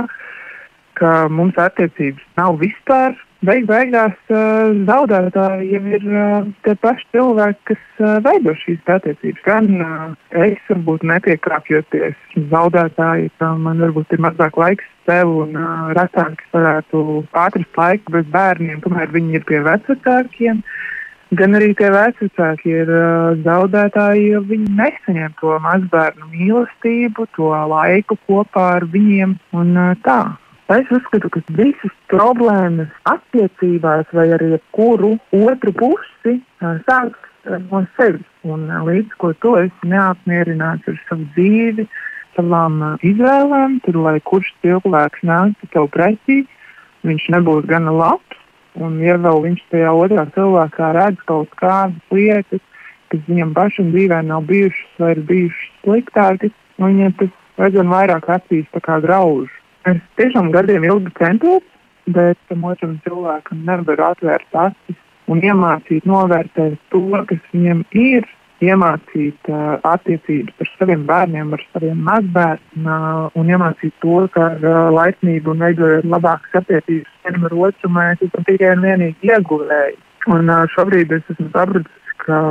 [0.99, 3.15] ka mums attiecības nav vispār.
[3.45, 9.43] Beig beigās uh, zaudētāji jau ir uh, tie paši cilvēki, kas uh, veido šīs attiecības.
[9.45, 10.07] Gan uh,
[10.41, 12.17] es varbūt nepiekāpjoties
[12.49, 17.05] zaudētāji, ka man varbūt ir mazāk laiks sev un uh, retāk es varētu
[17.45, 20.65] ātrast laiku bez bērniem, kamēr viņi ir pie vecākiem.
[20.65, 20.96] Uh,
[21.35, 28.17] gan arī tie vecāki ir uh, zaudētāji, jo viņi nesaņem to mazbērnu mīlestību, to laiku
[28.27, 29.37] kopā ar viņiem.
[29.57, 30.37] Un, uh, tā.
[30.71, 38.27] Es uzskatu, ka visas problēmas attiecībās vai arī kuru otru pusi uh, sākas no sevis.
[38.47, 41.87] Un, līdz ko tu esi neapmierināts ar savu dzīvi,
[42.37, 46.43] savām izvēlēm, tad lai kurš cilvēks nāktu tev pretī,
[47.07, 48.36] viņš nebūs gana labs
[48.77, 52.61] Un, ja vēl viņš tajā otrā cilvēkā redz kaut kādas lietas,
[53.11, 58.29] kas viņam pašam dzīvē nav bijušas vai ir bijušas sliktākas, nu, viņam tas aizvien vairāk
[58.29, 59.49] acīs grauž.
[59.87, 61.63] Es tiešām gadiem ilgi centos,
[62.05, 68.27] bet tam otram cilvēkam nevaru atvērt acis un iemācīt novērtēt to, kas viņam ir
[68.63, 74.65] iemācīt uh, attiecības ar saviem bērniem, ar saviem mazbērniem uh, un iemācīt to, ka ar
[74.65, 79.97] uh, laipnību un veidojot labākas attiecības vienam ar otru, mēs esam tikai un vienīgi ieguvēji.
[80.33, 82.41] Un uh, šobrīd es esmu sapratis, ka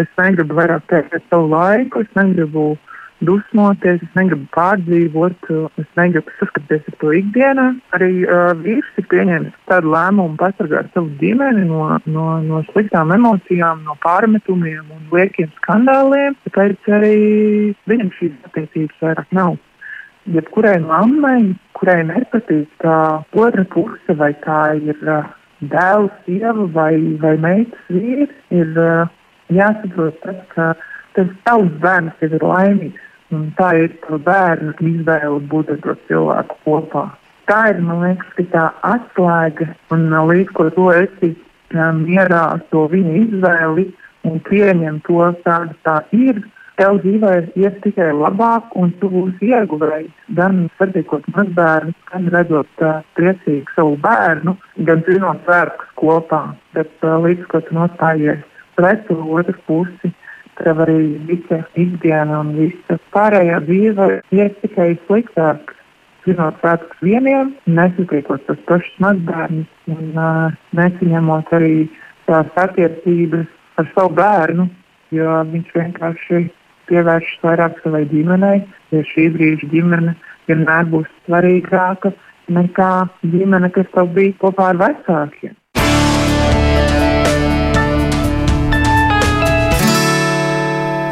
[0.00, 5.48] es negribu vairāk tērēt savu laiku, es negribu uh, dusmoties, es negribu pārdzīvot,
[5.80, 7.66] es negribu saskaties ar to ikdienā.
[7.96, 13.84] Arī uh, vīrs ir pieņēmis tādu lēmumu pasargāt savu ģimeni no, no, no sliktām emocijām,
[13.86, 16.36] no pārmetumiem un liekiem skandāliem.
[16.48, 17.16] Tāpēc arī
[17.88, 19.56] viņam šīs attiecības vairāk nav.
[20.34, 22.96] Jebkurai mammai, kurai nepatīk tā
[23.38, 25.28] otra puse, vai tā ir uh,
[25.62, 26.92] dēls, sieva vai,
[27.22, 29.06] vai meitas vīrs, ir uh,
[29.54, 30.70] jāsaprot tas, ka
[31.16, 33.05] tas tavs bērns ir laimīgs.
[33.34, 37.06] Un tā ir tā bērna izvēle būt ar to cilvēku kopā.
[37.46, 41.34] Tā ir, liekas, tā atslēga, un līdz ko to esi
[41.74, 43.88] mierā ar to viņa izvēli
[44.26, 46.42] un pieņem to, kāda tā ir,
[46.76, 50.12] tev dzīvē ies tikai labāk, un tu būsi ieguvējis.
[50.36, 54.56] Gan satiekot mazbērnu, gan redzot uh, priecīgu savu bērnu,
[54.88, 56.42] gan zinot svētkus kopā.
[56.76, 58.44] Bet uh, līdz ko tu nostājies
[58.76, 60.12] pret otru pusi,
[60.60, 60.98] tev arī
[61.28, 65.74] visa ikdiena un visa pārējā dzīve ies tikai sliktāk.
[66.26, 71.86] Zinot svētkus vieniem, nesatiekot tos pašus mazbērnus un uh, nesaņemot arī
[72.26, 73.46] tās attiecības
[73.78, 74.66] ar savu bērnu,
[75.14, 76.40] jo viņš vienkārši
[76.90, 80.16] pievēršas vairāk savai ģimenei, jo šī brīža ģimene
[80.50, 82.12] vienmēr būs svarīgāka
[82.58, 82.90] nekā
[83.26, 85.54] ģimene, kas tev bija kopā ar vecākiem.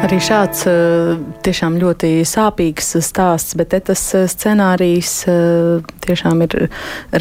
[0.05, 6.53] Arī šāds eh, tiešām ļoti sāpīgs stāsts, bet tas eh, scenārijs eh, tiešām ir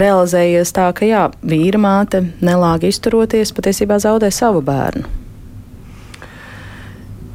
[0.02, 5.23] realizējies tā, ka jā, vīra māte nelāgi izturoties, patiesībā zaudē savu bērnu.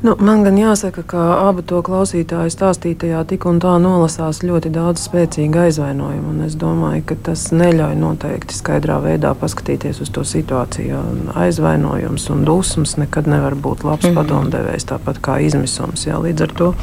[0.02, 5.04] Nu, man gan jāsaka, ka abu to klausītāju stāstītajā tik un tā nolasās ļoti daudz
[5.10, 6.38] spēcīgu aizvainojumu.
[6.46, 11.02] Es domāju, ka tas neļauj noteikti skaidrā veidā paskatīties uz to situāciju.
[11.36, 14.22] Aizvainojums un dusmas nekad nevar būt labs mm -hmm.
[14.22, 16.08] padomdevējs, tāpat kā izmisums.
[16.08, 16.16] Jā.
[16.24, 16.74] Līdz ar to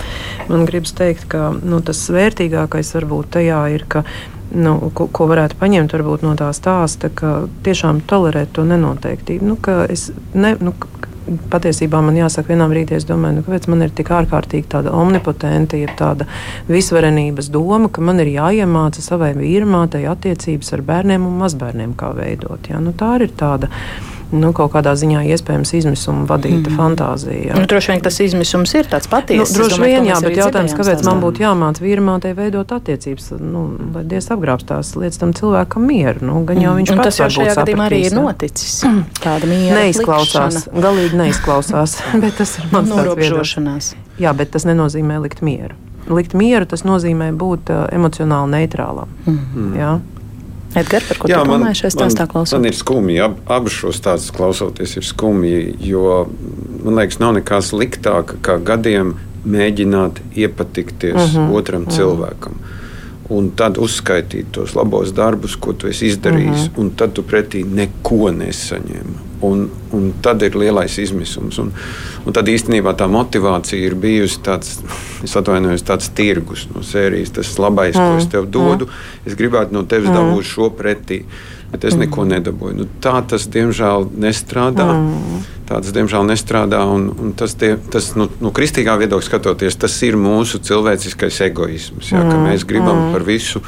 [0.49, 4.05] man gribas teikt, ka nu, tas vērtīgākais varbūt tajā ir, ka
[4.55, 9.45] nu, ko, ko varētu paņemt varbūt, no tā stāsta, ka tiešām tolerēt to nenoteiktību.
[9.45, 9.57] Nu,
[10.35, 10.73] ne, nu,
[11.51, 15.79] patiesībā man jāsaka, vienā brīdī es domāju, nu, kāpēc man ir tik ārkārtīgi tāda omnipotenta,
[15.81, 16.29] jeb tāda
[16.71, 22.71] visvarenības doma, ka man ir jāiemāca savai vīrmātei attiecības ar bērniem un mazbērniem, kā veidot.
[22.71, 22.83] Ja?
[22.83, 23.71] Nu, tā ir tāda
[24.35, 26.77] nu, kaut kādā ziņā iespējams izmisuma vadīta mm.
[26.79, 27.55] fantāzija.
[27.59, 29.55] Nu, droši vien tas izmisums ir tāds patiesas.
[29.55, 33.65] Nu, droši vien, jā, bet jautājums, kāpēc man būtu jāmāca vīrmātei veidot attiecības, nu,
[33.95, 36.25] lai Dievs apgrābstās lietas tam cilvēkam mieru.
[36.27, 37.07] Nu, gan jau viņš mm.
[37.07, 38.81] tas jau šajā gadījumā arī ir noticis.
[39.25, 40.85] Tāda miera neizklausās, likšana.
[40.89, 43.95] galīgi neizklausās, bet tas ir mans norobežošanās.
[44.23, 45.79] Jā, bet tas nenozīmē likt mieru.
[46.07, 49.11] Likt mieru tas nozīmē būt uh, emocionāli neitrālam.
[49.27, 49.73] Mm.
[49.75, 49.95] Jā?
[50.77, 52.59] Edgars, par ko Jā, tu domā šajā stāstā klausoties?
[52.59, 56.27] Man ir skumji, ab, abus šos stāstus klausoties ir skumji, jo
[56.85, 59.15] man liekas, nav nekā sliktāka kā gadiem
[59.47, 61.93] mēģināt iepatikties uh mhm, -huh, otram uh mhm.
[61.93, 61.97] -huh.
[61.97, 62.59] cilvēkam.
[63.29, 66.75] Un tad uzskaitīt tos labos darbus, ko tu esi izdarījis, uh mhm.
[66.75, 66.81] -huh.
[66.81, 69.26] un tad tu pretī neko nesaņem.
[69.45, 71.59] Un, un tad ir lielais izmisums.
[71.61, 71.73] Un,
[72.25, 74.79] un tad īstenībā tā motivācija ir bijusi tāds,
[75.27, 77.35] atvainojos, tāds tirgus no sērijas.
[77.37, 78.07] Tas labais, mm.
[78.15, 79.29] ko es tev dodu, mm.
[79.29, 80.17] es gribētu no tevis mm.
[80.17, 81.21] dabūt šo pretī,
[81.73, 82.05] bet es mm.
[82.05, 82.77] neko nedabūju.
[82.79, 84.87] Nu, tā tas diemžēl nestrādā.
[84.95, 85.45] Mm.
[85.67, 86.83] Tā tas diemžēl nestrādā.
[86.87, 92.13] Un, un tas, tie, tas nu, no kristīgā viedokļa skatoties, tas ir mūsu cilvēciskais egoisms.
[92.13, 92.45] Jā, mm.
[92.47, 93.17] Mēs gribam mm.
[93.17, 93.63] par visu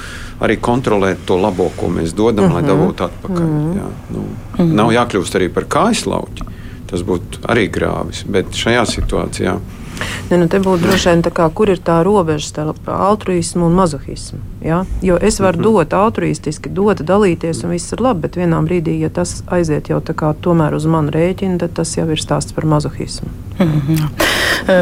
[0.44, 2.55] arī kontrolēt to labo, ko mēs dodam, mm -hmm.
[2.55, 2.70] lai mhm.
[2.70, 3.42] dabūtu atpakaļ.
[3.46, 3.74] Mm.
[3.76, 4.74] Jā, nu, mm -hmm.
[4.78, 6.49] Nav jākļūst arī par kājaslauķi.
[6.88, 9.59] Tas būtu arī grāvis, bet šajā situācijā.
[10.30, 13.76] Ne, nu te būtu droši vien tā, kā, kur ir tā robeža starp altruismu un
[13.78, 14.40] mazohismu.
[14.64, 14.82] Ja?
[15.03, 15.72] Jo es varu mm -hmm.
[15.72, 20.01] dot altruistiski, dot, dalīties, un viss ir labi, bet vienā brīdī, ja tas aiziet jau
[20.01, 23.28] tā kā tomēr uz manu rēķinu, tad tas jau ir stāsts par mazohismu.
[23.59, 24.09] Mm -hmm.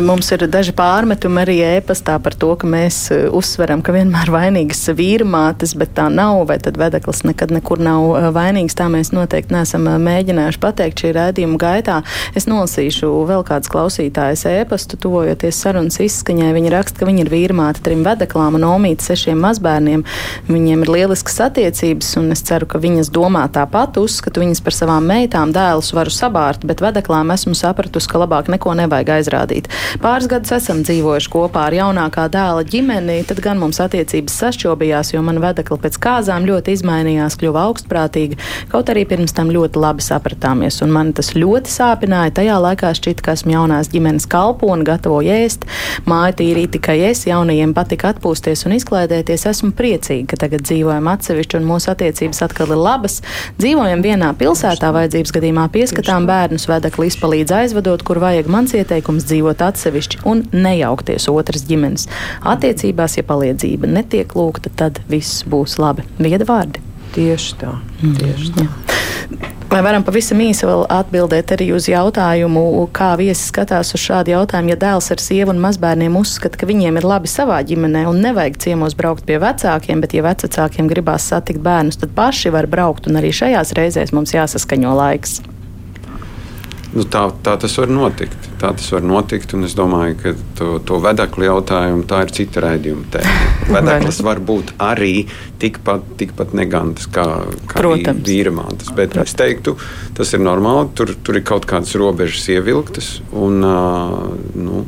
[0.03, 4.89] Mums ir daži pārmetumi arī ēpastā par to, ka mēs e, uzsveram, ka vienmēr vainīgas
[4.99, 8.75] vīrmātes, bet tā nav, vai tad vedeklis nekad nekur nav e, vainīgs.
[8.75, 12.01] Tā mēs noteikti neesam mēģinājuši pateikt šī rēdījuma gaitā.
[12.35, 16.51] Es nolasīšu vēl kādas klausītājas ēpastu, tuvojoties sarunas izskaņai.
[16.57, 20.03] Viņa raksta, ka viņa ir vīrmāte trim vedeklām un omīte sešiem mazbērniem.
[20.51, 25.07] Viņiem ir lieliskas attiecības, un es ceru, ka viņas domā tāpat, uzskatu viņas par savām
[25.07, 29.71] meitām, dēlus varu sabārt, bet vedeklām esmu sapratusi, ka labāk neko nevajag aizrādīt.
[30.03, 35.23] Pāris gadus esam dzīvojuši kopā ar jaunākā dēla ģimeni, tad gan mums attiecības sašķobījās, jo
[35.27, 38.41] man vedekli pēc kāzām ļoti izmainījās, kļuva augstprātīga,
[38.73, 42.35] kaut arī pirms tam ļoti labi sapratāmies, un man tas ļoti sāpināja.
[42.41, 45.67] Tajā laikā šķita, ka esmu jaunās ģimenes kalpone, gatavoju ēst,
[46.09, 49.47] māju tīrīt tikai es, jaunajiem patika atpūsties un izklaidēties.
[49.53, 53.21] Esmu priecīga, ka tagad dzīvojam atsevišķi un mūsu attiecības atkal ir labas.
[53.61, 59.65] Dzīvojam vienā pilsētā, vajadzības gadījumā pieskatām bērnus, vedekli izpalīdz aizvedot, kur vajag mans ieteikums dzīvot
[59.69, 62.09] atsevišķi un nejaukties otras ģimenes
[62.47, 63.19] attiecībās.
[63.21, 66.07] Ja palīdzība netiek lūgta, tad viss būs labi.
[66.21, 66.83] Vieda vārdi.
[67.17, 67.77] Tieši tā.
[68.03, 68.17] Mm.
[68.21, 68.67] Tieši tā.
[69.71, 72.63] Vai varam pavisam īsi vēl atbildēt arī uz jautājumu,
[72.97, 77.01] kā viesis skatās uz šādu jautājumu, ja dēls ar sievu un mazbērniem uzskata, ka viņiem
[77.01, 81.61] ir labi savā ģimenē un nevajag ciemos braukt pie vecākiem, bet ja vecākiem gribās satikt
[81.67, 85.41] bērnus, tad paši var braukt un arī šajās reizēs mums jāsaskaņo laiks.
[86.97, 88.47] Nu, tā, tā tas var notikt.
[88.61, 89.53] Tā tas var notikt.
[89.67, 93.35] Es domāju, ka to, to vedekli jautājumu tā ir cita raidījuma tēma.
[93.77, 95.27] Vedeklis var būt arī
[95.61, 97.27] tikpat, tikpat negants kā,
[97.69, 98.89] kā vīramātes.
[98.97, 99.35] Bet Protams.
[99.35, 99.77] es teiktu,
[100.17, 100.89] tas ir normāli.
[100.97, 103.11] Tur, tur ir kaut kādas robežas ievilktas.
[103.37, 103.61] Un,
[104.57, 104.85] nu,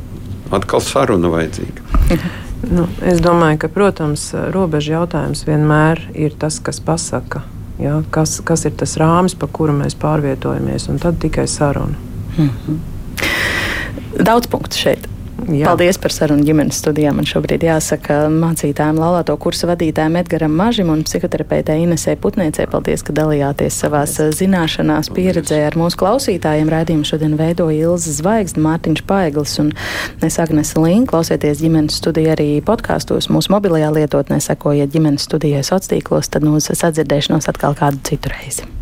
[0.55, 1.89] atkal saruna vajadzīga.
[2.59, 7.45] Nu, es domāju, ka, protams, robeža jautājums vienmēr ir tas, kas pasaka,
[7.79, 11.95] ja, kas, kas ir tas rāmis, pa kuru mēs pārvietojamies, un tad tikai saruna.
[12.37, 12.77] Mm -hmm.
[14.25, 15.07] Daudz punktu šeit.
[15.47, 15.69] Jā.
[15.69, 17.19] Paldies par sarunu ģimenes studijām.
[17.19, 22.67] Man šobrīd jāsaka mācītājiem, laulāto kursu vadītājiem Edgaram Mažim un psihoterapeitei Inesē Putniecei.
[22.69, 24.39] Paldies, ka dalījāties savās paldies.
[24.41, 26.71] zināšanās, pieredzē ar mūsu klausītājiem.
[26.71, 29.73] Raidījumu šodien veidoja Ilza Zvaigzne, Mārtiņš Paeglis un
[30.25, 31.09] es Agnese Link.
[31.09, 36.77] Klausieties ģimenes studiju arī podkāstos mūsu mobilajā lietotnē, sekojiet ģimenes studijai sociālos tīklos, tad mūsu
[36.77, 38.78] sadzirdēšanos atkal kādu citu reizi.